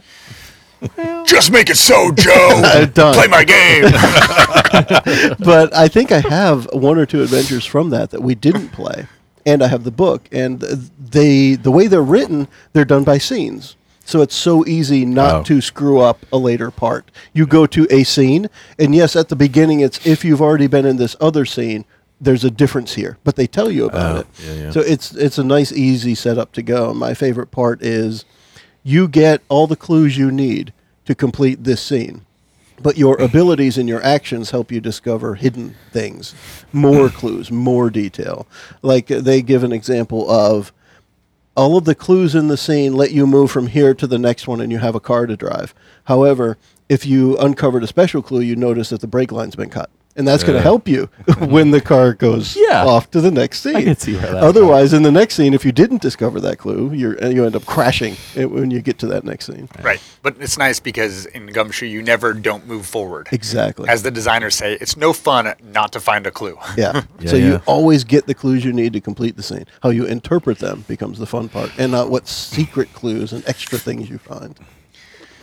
[1.25, 2.31] Just make it so, Joe.
[2.65, 3.13] Uh, done.
[3.13, 3.83] Play my game.
[5.39, 9.07] but I think I have one or two adventures from that that we didn't play,
[9.45, 10.27] and I have the book.
[10.31, 15.33] And they, the way they're written, they're done by scenes, so it's so easy not
[15.35, 15.43] Oh.
[15.43, 17.09] to screw up a later part.
[17.33, 20.85] You go to a scene, and yes, at the beginning, it's if you've already been
[20.85, 21.85] in this other scene.
[22.21, 24.27] There's a difference here, but they tell you about Oh, it.
[24.41, 24.71] yeah, yeah.
[24.71, 26.93] So it's it's a nice, easy setup to go.
[26.93, 28.23] My favorite part is
[28.85, 30.71] you get all the clues you need
[31.03, 32.25] to complete this scene
[32.81, 36.35] but your abilities and your actions help you discover hidden things,
[36.73, 38.47] more clues, more detail.
[38.81, 40.73] Like uh, they give an example of
[41.55, 44.47] all of the clues in the scene let you move from here to the next
[44.47, 45.73] one and you have a car to drive.
[46.05, 46.57] However,
[46.89, 49.89] if you uncovered a special clue, you notice that the brake line's been cut.
[50.17, 51.09] And that's going to help you
[51.39, 52.85] when the car goes Yeah.
[52.85, 53.75] off to the next scene.
[53.75, 56.57] I can see where that Otherwise, in the next scene, if you didn't discover that
[56.57, 59.67] clue, you're, uh, you end up crashing it when you get to that next scene.
[59.83, 60.01] right.
[60.21, 63.27] But it's nice because in Gumshoe, you never don't move forward.
[63.33, 63.89] Exactly.
[63.89, 66.57] As the designers say, it's no fun not to find a clue.
[66.77, 67.03] Yeah.
[67.19, 67.61] Yeah, so you yeah.
[67.65, 69.65] always get the clues you need to complete the scene.
[69.81, 73.77] How you interpret them becomes the fun part, and not what secret clues and extra
[73.79, 74.57] things you find.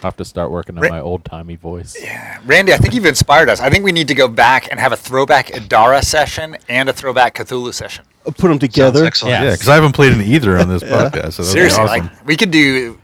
[0.04, 1.96] I'll have to start working on Ra- my old timey voice.
[2.00, 3.60] Yeah, Randy, I think you've inspired us.
[3.60, 6.92] I think we need to go back and have a throwback Adara session and a
[6.92, 8.04] throwback Cthulhu session.
[8.26, 9.00] Uh, Put them together.
[9.12, 9.22] Sounds.
[9.22, 9.42] Yeah.
[9.44, 11.34] Yeah, because I haven't played in either on this podcast.
[11.34, 12.04] So that'd be Seriously, awesome.
[12.06, 12.98] like we could do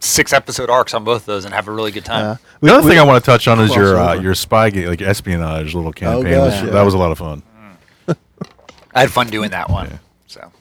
[0.00, 2.24] six episode arcs on both of those and have a really good time.
[2.32, 4.88] Uh, the other thing I want to touch on is your uh, your spy game,
[4.88, 6.32] like espionage little campaign.
[6.34, 6.70] gosh, yeah.
[6.70, 7.42] That was a lot of fun.
[8.94, 9.98] I had fun doing that one.
[10.26, 10.52] So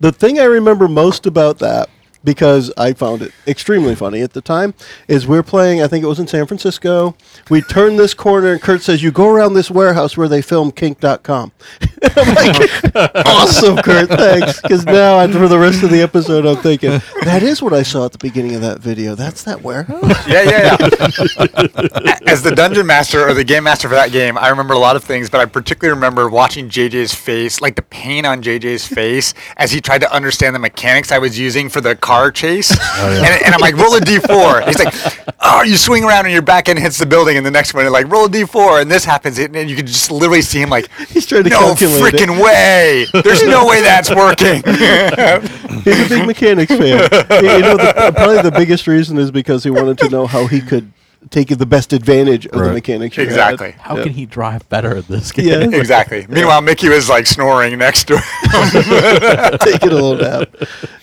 [0.00, 1.88] the thing I remember most about that,
[2.24, 4.74] because I found it extremely funny at the time,
[5.08, 5.82] is we're playing.
[5.82, 7.14] I think it was in San Francisco.
[7.50, 10.72] We turn this corner, and Kurt says, "You go around this warehouse where they film
[10.72, 11.52] Kink.com."
[12.16, 12.94] I'm like,
[13.26, 17.42] "Awesome, Kurt, thanks." Because now, and for the rest of the episode, I'm thinking that
[17.42, 19.14] is what I saw at the beginning of that video.
[19.14, 20.02] That's that warehouse.
[20.26, 22.18] yeah, yeah, yeah.
[22.26, 24.96] As the dungeon master or the game master for that game, I remember a lot
[24.96, 29.34] of things, but I particularly remember watching JJ's face, like the pain on JJ's face
[29.56, 32.74] as he tried to understand the mechanics I was using for the car chase.
[32.96, 34.66] Oh, and, and I'm like, roll a d4.
[34.66, 34.94] He's like,
[35.40, 37.90] oh, you swing around and your back end hits the building, and the next one,
[37.90, 40.70] like, roll a d4, and this happens, and and you can just literally see him
[40.70, 43.06] like, He's trying to no calculate it." freaking way.
[43.22, 44.62] There's no way that's working.
[45.84, 46.80] He's a big mechanics fan.
[46.80, 50.60] you know, the, probably the biggest reason is because he wanted to know how he
[50.60, 50.93] could
[51.30, 53.16] take the best advantage of the mechanics.
[53.16, 53.30] you had.
[53.30, 53.72] Exactly.
[53.78, 54.02] How Yeah.
[54.04, 55.46] can he drive better at this game?
[55.72, 55.78] Yeah.
[55.78, 56.26] exactly.
[56.28, 59.58] Meanwhile, Mickey was like snoring next to him.
[59.60, 60.54] taking a little nap.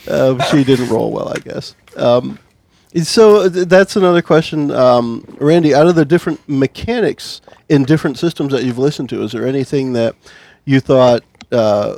[0.09, 1.75] Um, she didn't roll well, I guess.
[1.95, 2.39] Um,
[3.03, 5.73] So uh, th- that's another question, um, Randy.
[5.73, 9.93] Out of the different mechanics in different systems that you've listened to, is there anything
[9.93, 10.13] that
[10.65, 11.95] you thought uh,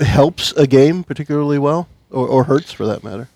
[0.00, 3.28] helps a game particularly well, or, or hurts for that matter?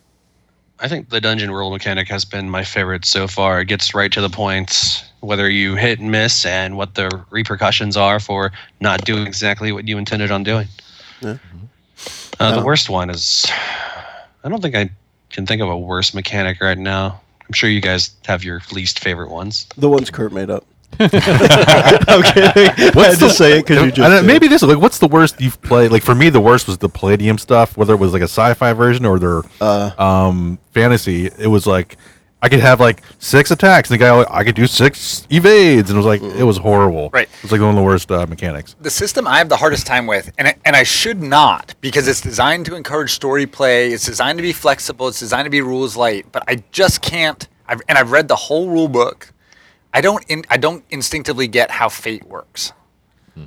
[0.78, 3.60] I think the dungeon world mechanic has been my favorite so far.
[3.60, 7.96] It gets right to the point, whether you hit and miss, and what the repercussions
[7.96, 10.68] are for not doing exactly what you intended on doing.
[11.22, 11.38] Yeah.
[12.38, 13.46] Uh, the worst one is,
[14.44, 14.90] I don't think I
[15.30, 17.20] can think of a worse mechanic right now.
[17.46, 19.66] I'm sure you guys have your least favorite ones.
[19.78, 20.66] The ones Kurt made up.
[20.98, 22.70] I'm kidding.
[22.96, 25.08] I had to say it because you I just don't- maybe this like what's the
[25.08, 25.90] worst you've played?
[25.92, 27.76] Like for me, the worst was the Palladium stuff.
[27.76, 29.90] Whether it was like a sci-fi version or their Uh.
[29.98, 31.96] um, fantasy, it was like
[32.42, 33.90] I could have like six attacks.
[33.90, 37.10] And the guy I could do six evades, and it was like it was horrible.
[37.12, 37.28] Right.
[37.28, 38.76] It was like one of the worst uh, mechanics.
[38.80, 42.06] the system I have the hardest time with, and I, and I should not because
[42.08, 43.90] it's designed to encourage story play.
[43.90, 45.08] It's designed to be flexible.
[45.08, 46.26] It's designed to be rules light.
[46.32, 47.46] But I just can't.
[47.68, 49.32] I've, and I've read the whole rule book.
[49.96, 50.22] I don't.
[50.28, 52.72] In, I don't instinctively get how fate works.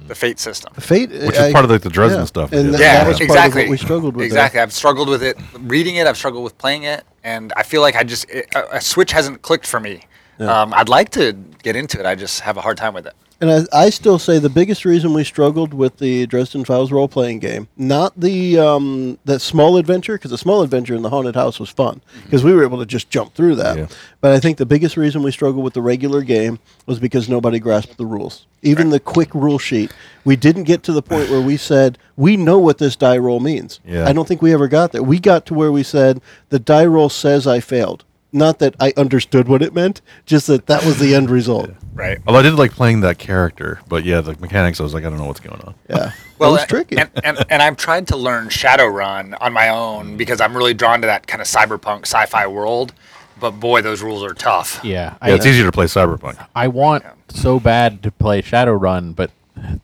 [0.07, 0.71] The fate system.
[0.75, 2.77] the Fate, Which is part of, like, the Dresden stuff, and yeah.
[2.79, 3.61] Yeah, that was part exactly.
[3.63, 4.21] of what we struggled with.
[4.21, 4.25] there.
[4.27, 4.59] Exactly.
[4.59, 6.05] I've struggled with it reading it.
[6.05, 9.11] I've struggled with playing it, and I feel like I just it, a, a switch
[9.11, 10.01] hasn't clicked for me.
[10.39, 11.33] Um, I'd like to
[11.63, 12.05] get into it.
[12.05, 13.15] I just have a hard time with it.
[13.41, 17.07] And I, I still say the biggest reason we struggled with the Dresden Files role
[17.07, 21.35] playing game, not the um, that small adventure, because the small adventure in the haunted
[21.35, 23.77] house was fun, because we were able to just jump through that.
[23.77, 23.87] Yeah.
[24.19, 27.59] But I think the biggest reason we struggled with the regular game was because nobody
[27.59, 28.45] grasped the rules.
[28.61, 29.93] Even the quick rule sheet,
[30.25, 33.39] we didn't get to the point where we said we know what this die roll
[33.39, 33.79] means.
[33.85, 34.05] Yeah.
[34.05, 35.01] I don't think we ever got there.
[35.01, 38.03] We got to where we said the die roll says I failed.
[38.31, 41.71] Not that I understood what it meant, just that that was the end result.
[41.93, 42.19] Right.
[42.27, 45.09] Although I did like playing that character, but yeah, the mechanics I was like I
[45.09, 45.75] don't know what's going on.
[45.89, 46.11] Yeah.
[46.39, 46.95] Well, it's tricky.
[46.97, 51.01] And, and, and I've tried to learn Shadowrun on my own because I'm really drawn
[51.01, 52.93] to that kind of cyberpunk sci-fi world.
[53.41, 54.79] But boy, those rules are tough.
[54.81, 56.45] Yeah, Yeah, it's easier to play Cyberpunk.
[56.55, 59.31] I want so bad to play Shadowrun, but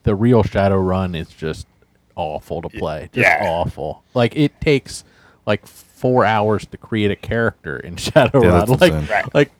[0.04, 1.66] the real Shadowrun is just
[2.14, 3.10] awful to play.
[3.12, 3.40] Just yeah.
[3.42, 4.02] awful.
[4.14, 5.04] Like it takes
[5.46, 5.66] like
[5.96, 8.68] four hours to create a character in Shadowrun.
[8.68, 9.24] that's like, insane.
[9.34, 9.50] Like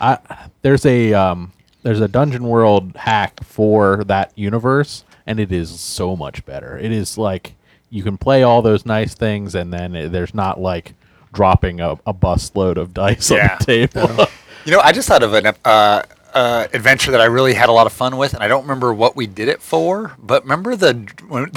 [0.00, 0.18] I
[0.62, 6.16] there's a um there's a Dungeon World hack for that universe, and it is so
[6.16, 6.78] much better.
[6.78, 7.54] It is like
[7.90, 10.94] you can play all those nice things, and then it, there's not like
[11.32, 13.52] dropping a, a busload of dice Yeah.
[13.52, 14.26] on the table.
[14.66, 16.02] You know, I just thought of an uh,
[16.34, 18.92] uh, adventure that I really had a lot of fun with, and I don't remember
[18.94, 20.16] what we did it for.
[20.18, 20.94] But remember the
[21.28, 21.50] when,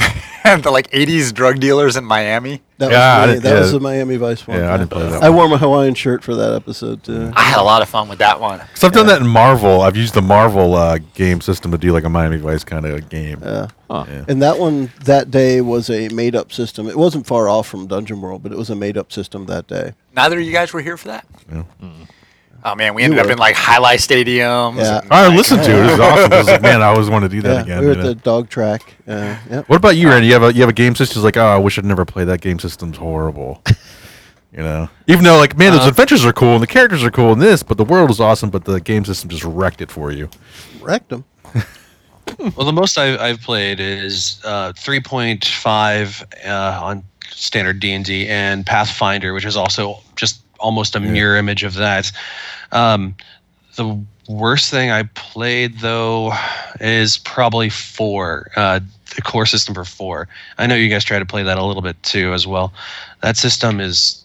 [0.61, 2.61] the like '80s drug dealers in Miami?
[2.79, 3.33] That Yeah, was me.
[3.33, 3.59] didn't- that yeah.
[3.61, 4.57] was the Miami Vice one.
[4.57, 5.37] Yeah, I didn't play that I one.
[5.37, 7.31] wore my Hawaiian shirt for that episode too.
[7.35, 8.61] I had a lot of fun with that one.
[8.73, 9.81] So I've done that in Marvel.
[9.81, 13.09] I've used the Marvel uh, game system to do like a Miami Vice kind of
[13.09, 13.39] game.
[13.43, 13.67] Yeah.
[13.89, 14.05] Huh.
[14.07, 14.25] Yeah.
[14.27, 16.87] And that one that day was a made up system.
[16.89, 19.67] It wasn't far off from Dungeon World, but it was a made up system that
[19.67, 19.93] day.
[20.15, 21.25] Neither of you guys were here for that.
[21.51, 21.63] Yeah.
[22.65, 24.77] Oh man, we ended up in like highlight stadiums.
[24.77, 25.01] Yeah.
[25.11, 25.79] I listened to it.
[25.85, 26.33] It was awesome.
[26.33, 27.79] I was like, man, I always want to do that yeah, again.
[27.81, 28.03] we were at know?
[28.05, 28.95] the dog track.
[29.07, 29.61] Uh, yeah.
[29.67, 30.27] What about you, Randy?
[30.27, 31.19] You have a you have a game system.
[31.19, 32.59] It's like, oh, I wish I'd never played that game.
[32.59, 33.61] System's horrible.
[34.53, 37.11] you know, even though like, man, those Uh, adventures are cool and the characters are
[37.11, 38.49] cool and this, but the world is awesome.
[38.49, 40.29] But the game system just wrecked it for you.
[40.81, 41.25] Wrecked them.
[42.55, 48.27] Well, the most I've, I've played is uh, 3.5 uh, on standard D and D,
[48.27, 52.11] and Pathfinder, which is also just almost a mirror image of that.
[52.71, 53.15] Um,
[53.75, 56.33] the worst thing I played though
[56.79, 58.49] is probably four.
[58.55, 58.79] Uh,
[59.15, 60.27] the core system for four.
[60.57, 62.73] I know you guys try to play that a little bit too as well.
[63.21, 64.19] That system is.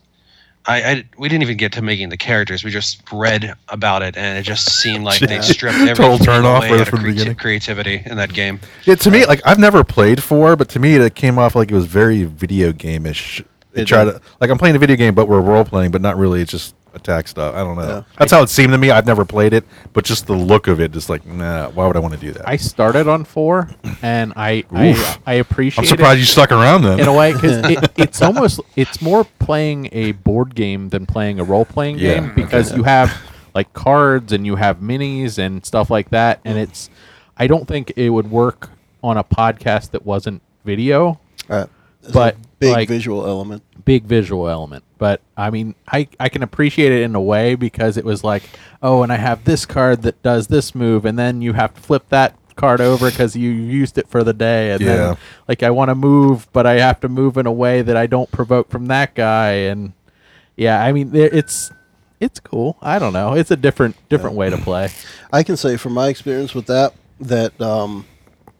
[0.66, 2.62] I, I we didn't even get to making the characters.
[2.62, 5.40] We just read about it, and it just seemed like they Yeah.
[5.40, 7.34] stripped Total everything turn off away out of from the creati- beginning.
[7.36, 8.60] creativity in that game.
[8.84, 11.70] Yeah, to me, like I've never played four, but to me, it came off like
[11.70, 13.42] it was very video game-ish.
[13.78, 16.16] They try to like I'm playing a video game, but we're role playing, but not
[16.16, 16.42] really.
[16.42, 17.54] It's just attack stuff.
[17.54, 17.88] I don't know.
[17.88, 18.02] Yeah.
[18.18, 18.90] That's how it seemed to me.
[18.90, 21.68] I've never played it, but just the look of it, just like, nah.
[21.70, 22.48] Why would I want to do that?
[22.48, 23.70] I started on four,
[24.02, 25.84] and I I, I appreciate.
[25.84, 27.00] I'm surprised it you stuck around then.
[27.00, 31.38] in a way because it, it's almost it's more playing a board game than playing
[31.40, 32.14] a role playing Yeah.
[32.20, 33.14] game because you have
[33.54, 36.90] like cards and you have minis and stuff like that, and it's
[37.36, 38.70] I don't think it would work
[39.02, 41.68] on a podcast that wasn't video, uh, All right.
[42.02, 43.62] There's But, a big like- visual element.
[43.88, 44.84] Big visual element.
[44.98, 48.50] But I mean, I I can appreciate it in a way because it was like,
[48.82, 51.80] oh, and I have this card that does this move, and then you have to
[51.80, 54.86] flip that card over because you used it for the day, and Yeah.
[54.88, 55.16] then
[55.48, 58.06] like I want to move, but I have to move in a way that I
[58.06, 59.94] don't provoke from that guy, and
[60.56, 61.72] yeah, I mean, it's
[62.20, 62.76] it's cool.
[62.82, 64.90] I don't know, it's a different different way to play.
[65.32, 68.04] I can say from my experience with that that um,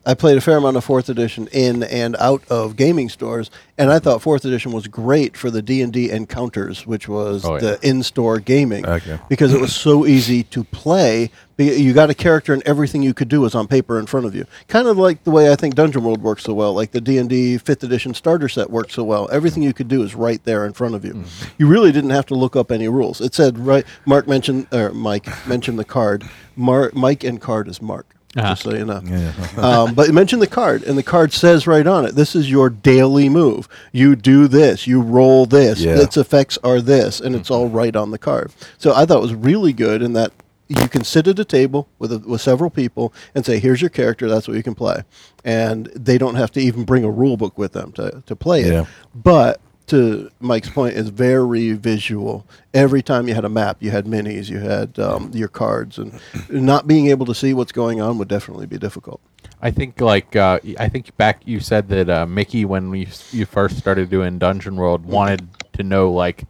[0.08, 3.92] I played a fair amount of fourth edition in and out of gaming stores, and
[3.92, 7.54] I thought fourth edition was great for the D and D encounters, which was Oh,
[7.56, 7.60] yeah.
[7.60, 9.18] the in-store gaming, Okay.
[9.28, 11.30] because it was so easy to play.
[11.58, 14.24] Be- You got a character, and everything you could do was on paper in front
[14.24, 14.46] of you.
[14.66, 17.18] Kind of like the way I think Dungeon World works so well, like the D
[17.18, 19.28] and D fifth edition starter set works so well.
[19.30, 21.12] Everything you could do is right there in front of you.
[21.12, 21.48] Mm-hmm.
[21.58, 23.20] You really didn't have to look up any rules.
[23.20, 23.84] It said right.
[24.06, 26.24] Mark mentioned or Mike mentioned the card.
[26.56, 28.06] Mar- Mike and card is Mark.
[28.38, 28.48] Uh-huh.
[28.50, 29.32] Just so you know Yeah.
[29.56, 32.70] um, but mention the card, and the card says right on it, "This is your
[32.70, 33.68] daily move.
[33.92, 34.86] You do this.
[34.86, 35.80] You roll this.
[35.80, 35.98] Yeah.
[35.98, 39.22] Its effects are this, and it's all right on the card." So I thought it
[39.22, 40.32] was really good in that
[40.68, 43.90] you can sit at a table with a, with several people and say, "Here's your
[43.90, 44.28] character.
[44.28, 45.02] That's what you can play,"
[45.44, 48.62] and they don't have to even bring a rule book with them to to play
[48.62, 48.72] it.
[48.72, 48.84] Yeah.
[49.14, 52.46] But to Mike's point, is very visual.
[52.74, 56.18] Every time you had a map, you had minis, you had um, your cards, and
[56.50, 59.20] not being able to see what's going on would definitely be difficult.
[59.60, 63.44] I think like uh, I think back you said that uh, Mickey when we you
[63.44, 66.44] first started doing Dungeon World wanted to know like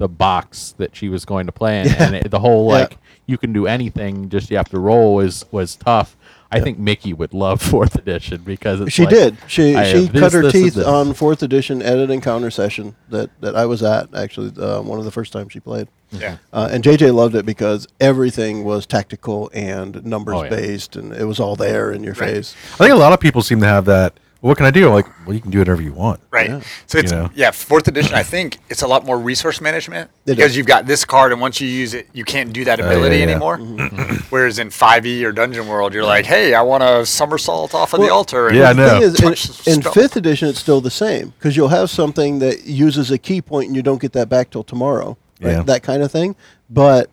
[0.00, 2.80] the box that she was going to play in, and it, the whole Yeah.
[2.80, 2.96] like
[3.26, 6.16] you can do anything, just you have to roll was was tough.
[6.52, 9.36] I think Mickey would love fourth edition because it's She like, did.
[9.46, 10.84] She I she have this, cut her this, teeth this.
[10.86, 15.04] on fourth edition edit encounter session that, that I was at actually uh, one of
[15.04, 15.86] the first times she played.
[16.10, 16.38] Yeah.
[16.52, 20.50] Uh, and JJ loved it because everything was tactical and numbers Oh, yeah.
[20.50, 22.30] based, and it was all there in your Right.
[22.34, 22.56] face.
[22.74, 24.14] I think a lot of people seem to have that.
[24.40, 24.86] What can I do?
[24.88, 26.18] I'm like, well, you can do whatever you want.
[26.30, 26.48] Right.
[26.48, 26.60] Yeah.
[26.86, 27.30] So it's You know?
[27.34, 28.14] yeah, fourth edition.
[28.14, 30.56] I think it's a lot more resource management It because is.
[30.56, 33.16] you've got this card, and once you use it, you can't do that Oh, ability
[33.18, 33.30] yeah, yeah.
[33.32, 33.58] anymore.
[33.58, 34.14] Mm-hmm.
[34.30, 38.00] Whereas in 5e or Dungeon World, you're like, hey, I want to somersault off of
[38.00, 38.48] the altar.
[38.48, 39.00] And Yeah, I know.
[39.02, 39.20] is,
[39.66, 43.18] in, in fifth edition, it's still the same because you'll have something that uses a
[43.18, 45.52] key point and you don't get that back till tomorrow, right?
[45.52, 45.62] Yeah.
[45.64, 46.34] that kind of thing.
[46.70, 47.10] But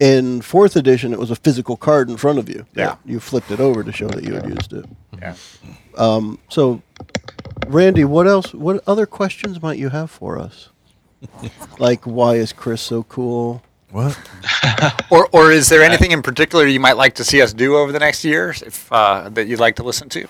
[0.00, 2.66] in fourth edition, it was a physical card in front of you.
[2.74, 2.96] Yeah.
[3.04, 4.86] you flipped it over to show that you had used it.
[5.20, 5.34] Yeah.
[6.48, 6.82] So,
[7.66, 8.54] Randy, what else?
[8.54, 10.70] What other questions might you have for us?
[11.78, 13.62] like, why is Chris so cool?
[13.90, 14.18] What?
[15.10, 17.90] Or, or is there anything in particular you might like to see us do over
[17.90, 20.28] the next year if, uh, that you'd like to listen to?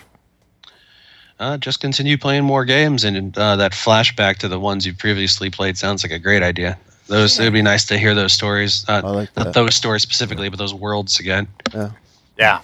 [1.39, 5.51] Uh, just continue playing more games, and uh, that flashback to the ones you previously
[5.51, 6.79] played sounds like a great idea.
[7.09, 8.85] Those it would be nice to hear those stories.
[8.89, 9.45] Uh, I like that.
[9.47, 11.49] Not those stories specifically, but those worlds again.
[11.75, 11.91] Yeah.
[12.39, 12.61] Yeah.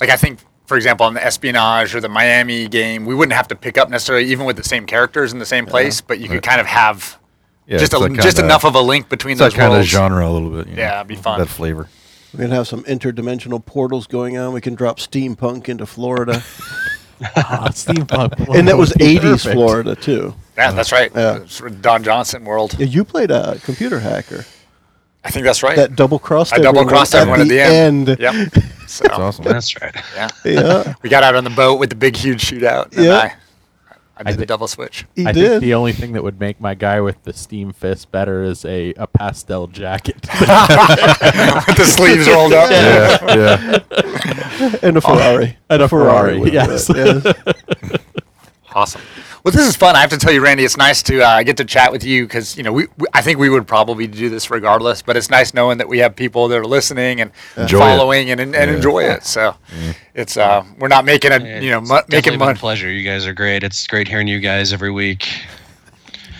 [0.00, 3.48] Like I think, for example, on the espionage or the Miami game, we wouldn't have
[3.48, 6.28] to pick up necessarily even with the same characters in the same place, but you
[6.28, 7.18] could kind of have
[7.66, 9.84] Yeah, just a, that just kinda- enough of a link between It's those kind of
[9.84, 10.68] genre a little bit.
[10.68, 11.38] you know, Yeah, it'd be fun.
[11.40, 11.88] That flavor.
[12.32, 14.52] We're gonna have some interdimensional portals going on.
[14.52, 16.42] We can drop steampunk into Florida,
[17.36, 19.54] Ah, steampunk, and that was '80s perfect.
[19.54, 20.34] Florida too.
[20.60, 21.10] Yeah, uh, that's right.
[21.14, 21.46] Yeah.
[21.46, 22.78] Sort of Don Johnson world.
[22.78, 24.44] Yeah, you played a computer hacker
[25.22, 25.76] I think that's right.
[25.76, 26.54] that double crossed.
[26.54, 28.16] I double crossed everyone at the end.
[28.18, 28.52] Yep.
[28.90, 29.44] So, That's awesome.
[29.44, 29.94] That's right.
[30.16, 30.28] yeah.
[30.44, 32.92] Yeah, We got out on the boat with the big, huge shootout.
[32.92, 33.36] Yeah.
[33.88, 35.06] I, I did I the double switch.
[35.14, 35.48] he I did.
[35.48, 38.64] think the only thing that would make my guy with the steam fist better is
[38.64, 40.16] a, a pastel jacket.
[40.40, 42.68] with the sleeves rolled up.
[42.68, 44.76] yeah, yeah.
[44.82, 45.56] and a Ferrari.
[45.68, 46.90] And a Ferrari, with yes.
[46.92, 47.32] yes.
[48.74, 49.02] Awesome.
[49.42, 49.96] Well, this is fun.
[49.96, 52.24] I have to tell you, Randy, it's nice to uh, get to chat with you
[52.24, 53.06] because you know we, we.
[53.14, 56.14] I think we would probably do this regardless, but it's nice knowing that we have
[56.14, 57.80] people that are listening and Enjoy it.
[57.80, 58.64] following and, and, Yeah.
[58.64, 59.24] enjoy it.
[59.24, 59.54] So
[60.14, 62.58] it's uh, we're not making a you know It's mu- making money.
[62.58, 62.90] pleasure.
[62.90, 63.62] You guys are great.
[63.62, 65.26] It's great hearing you guys every week.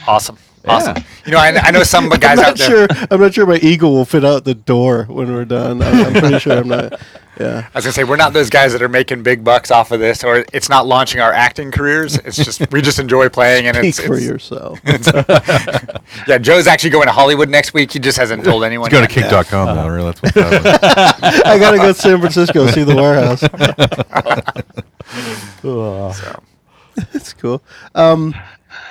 [0.07, 0.37] Awesome.
[0.67, 0.97] Awesome.
[1.25, 2.69] You know, I, I know some I'm guys out there.
[2.69, 3.07] sure.
[3.11, 5.81] I'm not sure my eagle will fit out the door when we're done.
[5.83, 7.01] I'm, I'm pretty sure I'm not.
[7.39, 7.69] Yeah.
[7.75, 10.01] I was gonna say we're not those guys that are making big bucks off of
[10.01, 12.17] this, or it's not launching our acting careers.
[12.19, 14.81] It's just we just enjoy playing, and Speak it's, for it's yourself.
[16.29, 16.37] yeah.
[16.39, 17.93] Joe's actually going to Hollywood next week.
[17.93, 18.91] He just hasn't told anyone.
[18.91, 19.31] Let's go to yet.
[19.31, 20.13] Kink.com now, really.
[20.13, 21.43] That's what's happening.
[21.47, 23.43] I gotta go to San Francisco see the warehouse.
[25.65, 26.43] Ugh.
[27.13, 27.63] That's cool.
[27.95, 28.35] Um,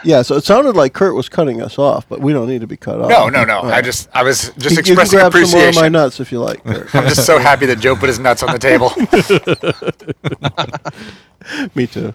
[0.03, 0.21] yeah.
[0.21, 2.77] So it sounded like Kurt was cutting us off, but we don't need to be
[2.77, 3.09] cut off.
[3.09, 3.59] No, no, no.
[3.59, 5.89] All I just I was You- just you can expressing grab some more of my
[5.89, 6.63] nuts if you like.
[6.63, 6.93] Kurt.
[6.95, 8.91] I'm just so happy that Joe put his nuts on the table.
[11.75, 12.13] Me too.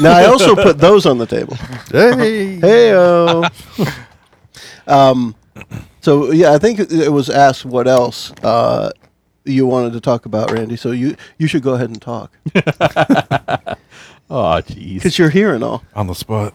[0.00, 1.56] Now I also put those on the table.
[1.90, 2.56] hey.
[2.60, 2.92] Hey
[4.86, 5.34] Um
[6.00, 8.90] so yeah, I think it was asked what else uh,
[9.44, 10.76] you wanted to talk about, Randy.
[10.76, 12.32] So you you should go ahead and talk
[14.32, 14.94] Oh, jeez.
[14.94, 15.82] because you're here and all.
[15.94, 16.54] On the spot.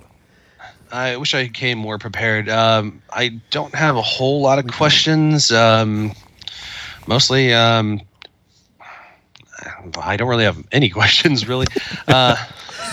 [0.96, 2.48] I wish I came more prepared.
[2.50, 5.52] Um, I don't have a whole lot of questions.
[5.52, 6.14] Um,
[7.08, 8.02] mostly, um,
[10.02, 11.68] I don't really have any questions really.
[12.08, 12.36] Uh,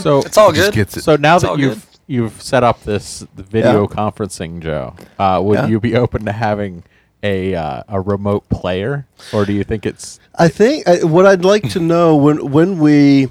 [0.01, 0.77] So It's all good.
[0.77, 0.91] it.
[0.91, 5.59] So now It's that you've you've set up this the video conferencing, Joe, uh, would
[5.59, 5.67] Yeah.
[5.69, 6.83] you be open to having
[7.23, 11.45] a uh, a remote player, or do you think it's I think I, what I'd
[11.45, 13.29] like to know when when we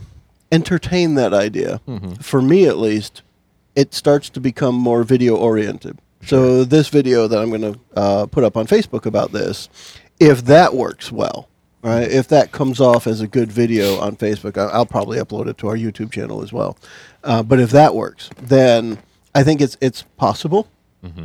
[0.51, 1.81] entertain that idea,
[2.21, 3.21] for me at least,
[3.75, 5.97] it starts to become more video oriented.
[6.25, 9.69] So this video that I'm going to uh, put up on Facebook about this,
[10.19, 11.49] if that works well,
[11.81, 12.09] right?
[12.11, 15.57] If that comes off as a good video on Facebook, I- I'll probably upload it
[15.59, 16.77] to our YouTube channel as well.
[17.23, 18.99] Uh, but if that works, then
[19.33, 20.67] I think it's it's possible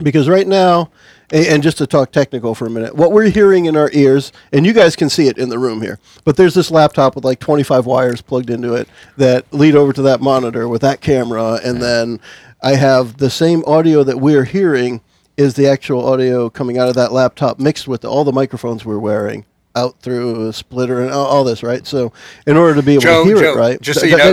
[0.03, 0.91] because right now,
[1.33, 4.33] a- and just to talk technical for a minute, what we're hearing in our ears,
[4.53, 7.25] and you guys can see it in the room here, but there's this laptop with
[7.25, 11.61] like 25 wires plugged into it that lead over to that monitor with that camera,
[11.65, 12.21] and then
[12.63, 15.01] I have the same audio that we're hearing
[15.37, 18.99] is the actual audio coming out of that laptop mixed with all the microphones we're
[18.99, 21.87] wearing out through a splitter and all, all this, right?
[21.87, 22.11] So
[22.47, 23.81] in order to be able Joe, to hear Joe, it, right?
[23.83, 24.33] just so you know-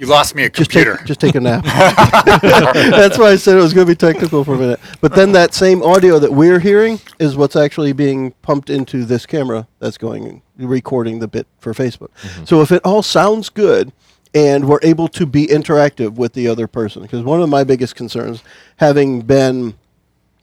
[0.00, 0.96] You lost me a just computer.
[0.96, 1.62] take just take a nap.
[2.42, 4.80] That's why I said it was going to be technical for a minute.
[5.02, 9.26] But then that same audio that we're hearing is what's actually being pumped into this
[9.26, 12.08] camera that's going recording the bit for Facebook.
[12.22, 12.46] Mm-hmm.
[12.46, 13.92] So if it all sounds good
[14.34, 17.94] and we're able to be interactive with the other person, because one of my biggest
[17.94, 18.42] concerns,
[18.76, 19.74] having been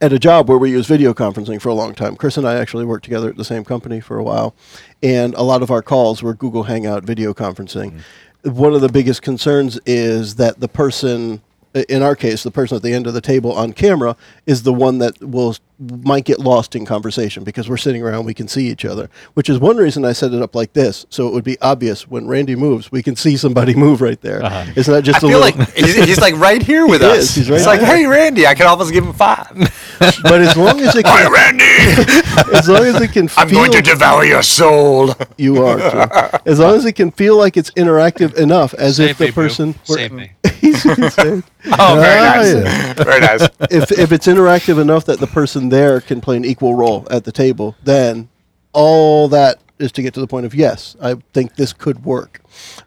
[0.02, 2.16] at a job where we use video conferencing for a long time.
[2.16, 4.56] Chris and I actually worked together at the same company for a while,
[5.02, 7.90] and a lot of our calls were Google Hangout video conferencing.
[7.90, 8.00] Mm-hmm.
[8.48, 11.42] One of the biggest concerns is that the person,
[11.90, 14.16] in our case, the person at the end of the table on camera
[14.46, 18.34] is the one that will might get lost in conversation because we're sitting around, we
[18.34, 19.12] can see each other.
[19.36, 22.08] Which is one reason I set it up like this, so it would be obvious
[22.08, 24.44] when Randy moves, we can see somebody move right there.
[24.44, 24.66] Uh-huh.
[24.76, 25.60] It's not just I a feel little.
[25.60, 27.18] like he's, he's like right here with He us.
[27.20, 27.96] is, he's right it's like, there.
[27.96, 29.50] hey, Randy, I can almost give him five.
[30.24, 32.58] but as long as it Hi, can, Randy.
[32.58, 35.14] as long as it can, I'm going to feel- devour your soul.
[35.38, 36.38] You are too.
[36.48, 39.30] As long as it can feel like it's interactive enough, as Save if the me,
[39.30, 39.36] Boo.
[39.36, 39.76] person.
[39.84, 40.32] Save me.
[40.74, 40.86] He's.
[41.80, 42.54] Oh, very Ah, nice.
[42.54, 42.94] yeah.
[42.94, 43.44] Very nice.
[43.72, 47.24] if if it's interactive enough that the person there can play an equal role at
[47.26, 48.30] the table, then
[48.74, 52.42] all that is to get to the point of yes, I think this could work.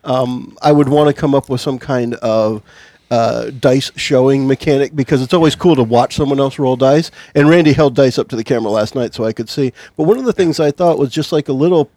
[0.04, 2.62] Um, I would want to come up with some kind of
[3.10, 7.10] uh, dice showing mechanic because it's always cool to watch someone else roll dice.
[7.34, 9.72] And Randy held dice up to the camera last night so I could see.
[9.96, 11.90] But one of the things I thought was just like a little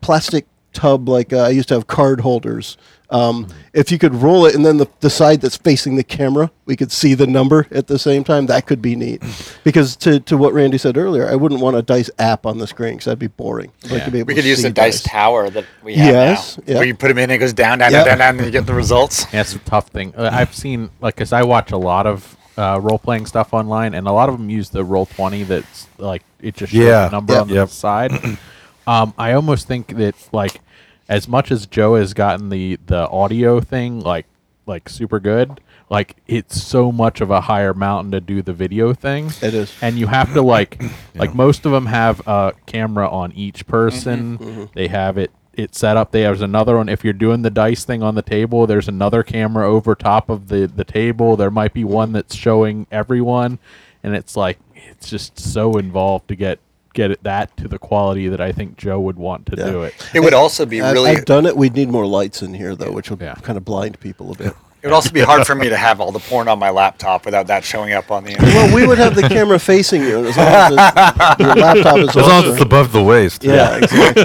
[0.00, 2.76] plastic tub like uh, I used to have card holders.
[3.10, 6.50] Um, if you could roll it and then the, the side that's facing the camera,
[6.66, 8.44] we could see the number at the same time.
[8.46, 9.22] That could be neat.
[9.64, 12.66] Because to, to what Randy said earlier, I wouldn't want a dice app on the
[12.66, 13.70] screen because that'd be boring.
[13.84, 15.94] I'd like to be able We to could use see the dice tower that we
[15.96, 16.58] have Yes.
[16.58, 16.64] now.
[16.66, 16.74] Yeah.
[16.76, 17.98] Where you put them in, and it goes down, down, Yeah.
[18.04, 19.26] down, down, down, and you get the results.
[19.32, 20.14] Yeah, it's a tough thing.
[20.16, 23.94] Uh, I've seen like because I watch a lot of uh, role playing stuff online,
[23.94, 25.46] and a lot of them use the Roll20.
[25.46, 27.08] That's like it just shows Yeah.
[27.08, 27.42] a number Yep.
[27.42, 27.68] on the Yep.
[27.70, 28.12] side.
[28.86, 30.60] um, I almost think that like
[31.08, 34.26] as much as Joe has gotten the the audio thing like
[34.66, 38.92] like super good, like it's so much of a higher mountain to do the video
[38.92, 39.32] thing.
[39.42, 39.74] It is.
[39.80, 40.80] and you have to like
[41.14, 44.38] like most of them have a camera on each person.
[44.38, 44.48] Mm-hmm.
[44.48, 44.64] Mm-hmm.
[44.74, 46.12] They have it it set up.
[46.12, 46.88] There's another one.
[46.88, 50.48] If you're doing the dice thing on the table there's another camera over top of
[50.48, 51.36] the the table.
[51.36, 53.58] There might be one that's showing everyone.
[54.02, 56.60] And it's like it's just so involved to get
[56.98, 59.70] get it that to the quality that I think Joe would want to Yeah.
[59.70, 59.94] do it.
[60.12, 61.56] It would also be I've, really I've done it.
[61.56, 63.34] We'd need more lights in here though, which would Yeah.
[63.34, 64.52] kind of blind people a bit.
[64.80, 67.24] It would also be hard for me to have all the porn on my laptop
[67.24, 68.54] without that showing up on the internet.
[68.54, 70.78] well, we would have the camera facing you, as long as it's,
[71.40, 73.42] your laptop is As long as it's above the waist.
[73.42, 74.22] Yeah, exactly.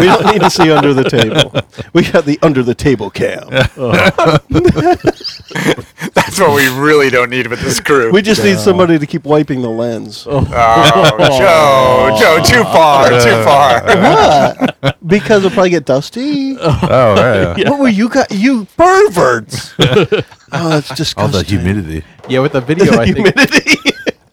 [0.00, 1.52] we don't need to see under the table.
[1.92, 3.48] We got the under the table cam.
[6.26, 8.10] That's what we really don't need with this crew.
[8.10, 10.26] We just need somebody to keep wiping the lens.
[10.28, 13.82] oh, oh Joe, Joe, too far, too far.
[14.76, 14.96] What?
[15.06, 16.56] Because it'll probably get dusty.
[16.58, 17.14] Oh,
[17.54, 17.68] right.
[17.70, 18.30] What were you got?
[18.32, 19.72] You perverts!
[19.78, 20.04] oh,
[20.50, 21.30] that's All disgusting.
[21.30, 22.04] the humidity.
[22.28, 23.78] Yeah, with the video I think humidity.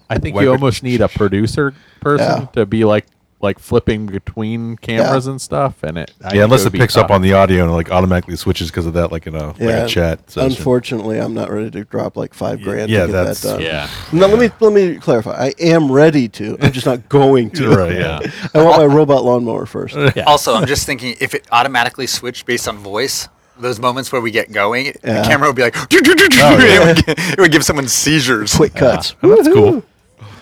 [0.09, 2.47] I think Wipe you almost need a producer person Yeah.
[2.53, 3.05] to be like
[3.43, 6.95] like flipping between cameras and stuff and it I Yeah, unless would it be picks
[6.97, 9.59] up on the audio and like automatically switches because of that, like in a, like
[9.59, 10.31] a chat.
[10.31, 10.49] session.
[10.51, 13.61] Unfortunately, I'm not ready to drop like five grand yeah, to get that that's- done.
[13.61, 13.89] Yeah.
[14.11, 15.31] Now let me let me clarify.
[15.47, 16.57] I am ready to.
[16.61, 17.69] I'm just not going to.
[17.69, 18.19] Right, yeah.
[18.53, 19.95] I want my robot lawnmower first.
[20.25, 23.27] Also, I'm just thinking if it automatically switched based on voice,
[23.59, 25.21] those moments where we get going, Yeah.
[25.21, 28.55] the camera would be like, it, would, gi- it would give someone seizures.
[28.55, 29.15] Quick cuts.
[29.21, 29.83] That's cool.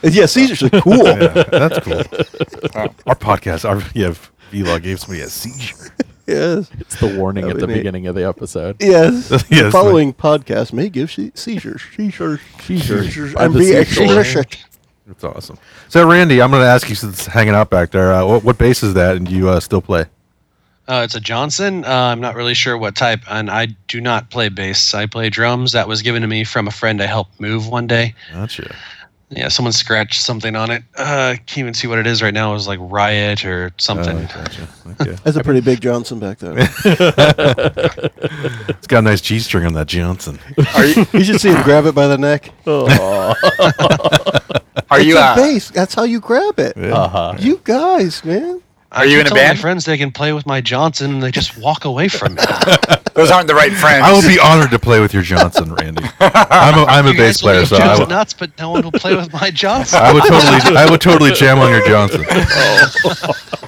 [0.04, 0.94] Yeah, Caesar's are cool.
[1.06, 1.98] Yeah, that's cool.
[3.06, 4.14] our podcast, our yeah,
[4.52, 5.94] vlog gave somebody a seizure.
[6.28, 6.70] Yes.
[6.80, 7.80] It's the warning That'd at the be neat.
[7.80, 8.78] beginning of the episode.
[8.80, 9.30] Yes.
[9.32, 11.82] Yes, the like- following podcast may give se- seizures.
[11.96, 12.40] Seizures.
[12.62, 13.16] Seizures.
[13.18, 14.20] And By the be seashore.
[14.22, 14.58] explicit.
[15.08, 15.58] That's awesome.
[15.90, 18.14] So, Randy, I'm going to ask you since hanging out back there.
[18.14, 20.06] Uh, what, what bass is that, and do you uh, still play?
[20.88, 21.84] Uh, it's a Johnson.
[21.84, 24.94] Uh, I'm not really sure what type, and I do not play bass.
[24.94, 25.72] I play drums.
[25.74, 28.14] That was given to me from a friend I helped move one day.
[28.32, 28.74] Gotcha.
[29.34, 30.84] Yeah, someone scratched something on it.
[30.98, 32.52] Uh, can't even see what it is right now.
[32.52, 34.18] It was like Riot or something.
[34.18, 34.68] Oh, gotcha.
[35.02, 35.16] Okay.
[35.24, 36.54] That's a pretty big Johnson back there.
[36.84, 40.38] It's got a nice G string on that Johnson.
[40.76, 41.06] Are you?
[41.14, 42.52] you should see him grab it by the neck.
[44.92, 45.12] Are you?
[45.14, 45.70] It's a Uh, bass.
[45.72, 46.76] That's how you grab it.
[46.78, 47.36] Uh-huh.
[47.40, 48.62] You guys, man.
[48.92, 49.58] I Are you keep in a telling band?
[49.58, 51.14] My friends they can play with my Johnson.
[51.14, 52.42] and They just walk away from me.
[53.14, 54.04] Those aren't the right friends.
[54.06, 56.04] I will be honored to play with your Johnson, Randy.
[56.20, 58.72] I'm a, I'm a You bass guys player, leave so I Johnson nuts, but no
[58.72, 60.00] one will play with my Johnson.
[60.02, 62.24] I would totally I would totally jam on your Johnson.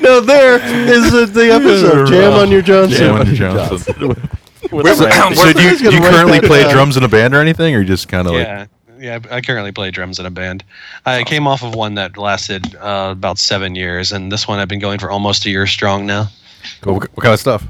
[0.00, 0.56] No, there
[0.88, 2.06] is the, the episode.
[2.08, 2.96] Jam on your Johnson.
[2.98, 3.94] Jam on your Johnson.
[4.70, 6.72] We're- So we're- do you, do you currently play down.
[6.72, 8.66] drums in a band or anything, or you just kind of like yeah,
[8.98, 9.18] yeah.
[9.30, 10.64] I currently play drums in a band.
[11.04, 14.68] I came off of one that lasted uh, about seven years, and this one I've
[14.68, 16.28] been going for almost a year strong now.
[16.82, 17.66] What, what kind of stuff?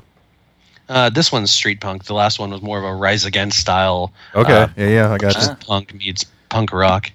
[0.88, 2.04] Uh, this one's street punk.
[2.04, 4.12] The last one was more of a Rise Against style.
[4.34, 5.40] Okay, uh, yeah, yeah, I got you.
[5.40, 7.10] just punk meets punk rock.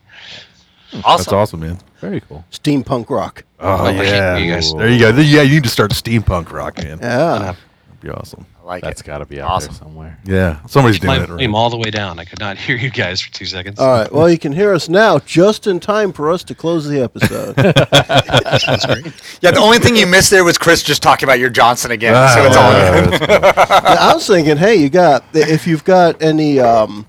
[0.88, 1.02] Awesome.
[1.02, 1.38] That's awesome.
[1.38, 1.78] awesome, man.
[2.00, 2.44] Very cool.
[2.52, 3.44] Steampunk rock.
[3.60, 4.74] Oh I hate yeah, you guys.
[4.74, 5.10] there you go.
[5.20, 6.98] Yeah, you need to start steampunk rock, man.
[7.02, 7.40] Yeah.
[7.40, 7.58] That'd
[8.02, 8.46] be awesome.
[8.70, 9.08] I like That's it.
[9.08, 9.74] got to be out Awesome.
[9.74, 10.20] there somewhere.
[10.26, 11.28] Yeah, somebody's doing My it.
[11.28, 11.58] volume Right.
[11.60, 12.20] all the way down.
[12.20, 13.80] I could not hear you guys for two seconds.
[13.80, 14.12] All right.
[14.12, 17.56] Well, you can hear us now just in time for us to close the episode.
[17.56, 19.14] That's great.
[19.42, 22.14] Yeah, the only thing you missed there was Chris just talking about your Johnson again.
[22.16, 23.22] Ah, so it's all good.
[23.22, 23.90] that's cool.
[24.00, 27.08] I was thinking, hey, you got if you've got any um,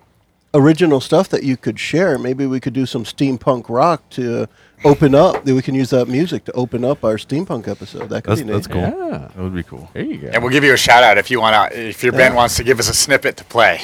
[0.54, 4.46] original stuff that you could share, maybe we could do some steampunk rock to
[4.84, 5.44] open up.
[5.44, 8.08] That we can use that music to open up our steampunk episode.
[8.10, 8.52] That could That's, be neat.
[8.52, 8.80] that's cool.
[8.82, 9.28] Yeah.
[9.34, 9.88] That would be cool.
[9.92, 10.28] There you go.
[10.28, 11.88] And we'll give you a shout out if you want to.
[11.88, 13.80] If your band wants to give us a snippet to play.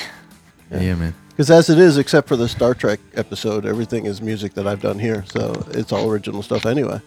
[0.71, 1.15] Yeah, man.
[1.29, 4.81] Because as it is, except for the Star Trek episode, everything is music that I've
[4.81, 5.23] done here.
[5.29, 7.01] So it's all original stuff anyway.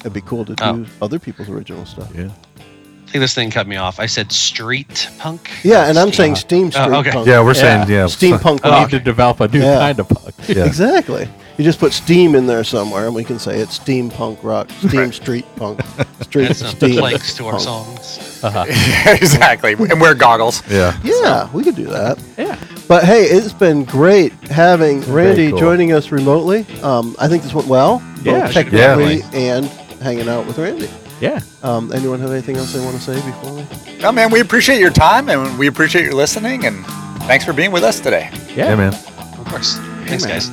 [0.00, 0.76] It'd be cool to oh.
[0.76, 1.04] do Oh.
[1.04, 2.10] other people's original stuff.
[2.14, 2.30] Yeah.
[2.58, 4.00] I think this thing cut me off.
[4.00, 5.48] I said street punk.
[5.62, 7.10] Yeah, and I'm Steam- saying steam Oh, street okay.
[7.12, 7.26] punk.
[7.28, 8.04] Yeah, we're saying yeah.
[8.06, 8.90] steampunk We rock.
[8.90, 9.78] need to develop a new Yeah.
[9.78, 10.34] kind of punk.
[10.48, 10.64] Yeah.
[10.64, 11.28] Exactly.
[11.56, 15.12] You just put steam in there somewhere, and we can say it's steampunk rock, steam
[15.12, 15.80] street punk,
[16.20, 16.98] street Add some steam.
[16.98, 17.62] planks to our punk.
[17.62, 18.40] songs.
[19.06, 19.72] exactly.
[19.74, 20.62] And wear goggles.
[20.68, 20.98] Yeah.
[21.04, 22.18] Yeah, we could do that.
[22.36, 22.58] Yeah.
[22.88, 25.58] But hey, it's been great having Randy cool.
[25.58, 26.66] joining us remotely.
[26.82, 29.30] Um, I think this went well, both Yeah, technically yeah.
[29.32, 29.66] and
[30.02, 30.90] hanging out with Randy.
[31.20, 31.40] Yeah.
[31.62, 33.98] Um, anyone have anything else they want to say before we?
[34.02, 36.66] No, man, we appreciate your time and we appreciate your listening.
[36.66, 36.84] And
[37.22, 38.28] thanks for being with us today.
[38.48, 38.70] Yeah.
[38.70, 38.92] Yeah, man.
[38.92, 39.76] Of course.
[40.06, 40.50] Thanks, guys.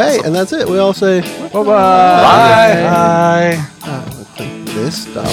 [0.00, 0.66] Hey, and that's it.
[0.68, 1.20] We all say
[1.52, 1.64] Bye-bye.
[1.64, 3.58] Bye.
[3.82, 4.04] uh,
[4.74, 5.26] this stop.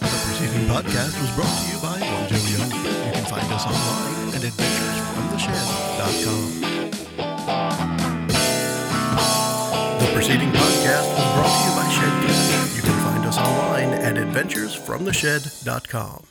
[0.00, 2.70] The preceding podcast was brought to you by One Joe Young.
[2.74, 6.40] You can find us online at adventuresfromtheshed.com.
[10.00, 12.74] The preceding podcast was brought to you by Shedcast.
[12.76, 16.26] You can find us online at adventuresfromtheshed.com.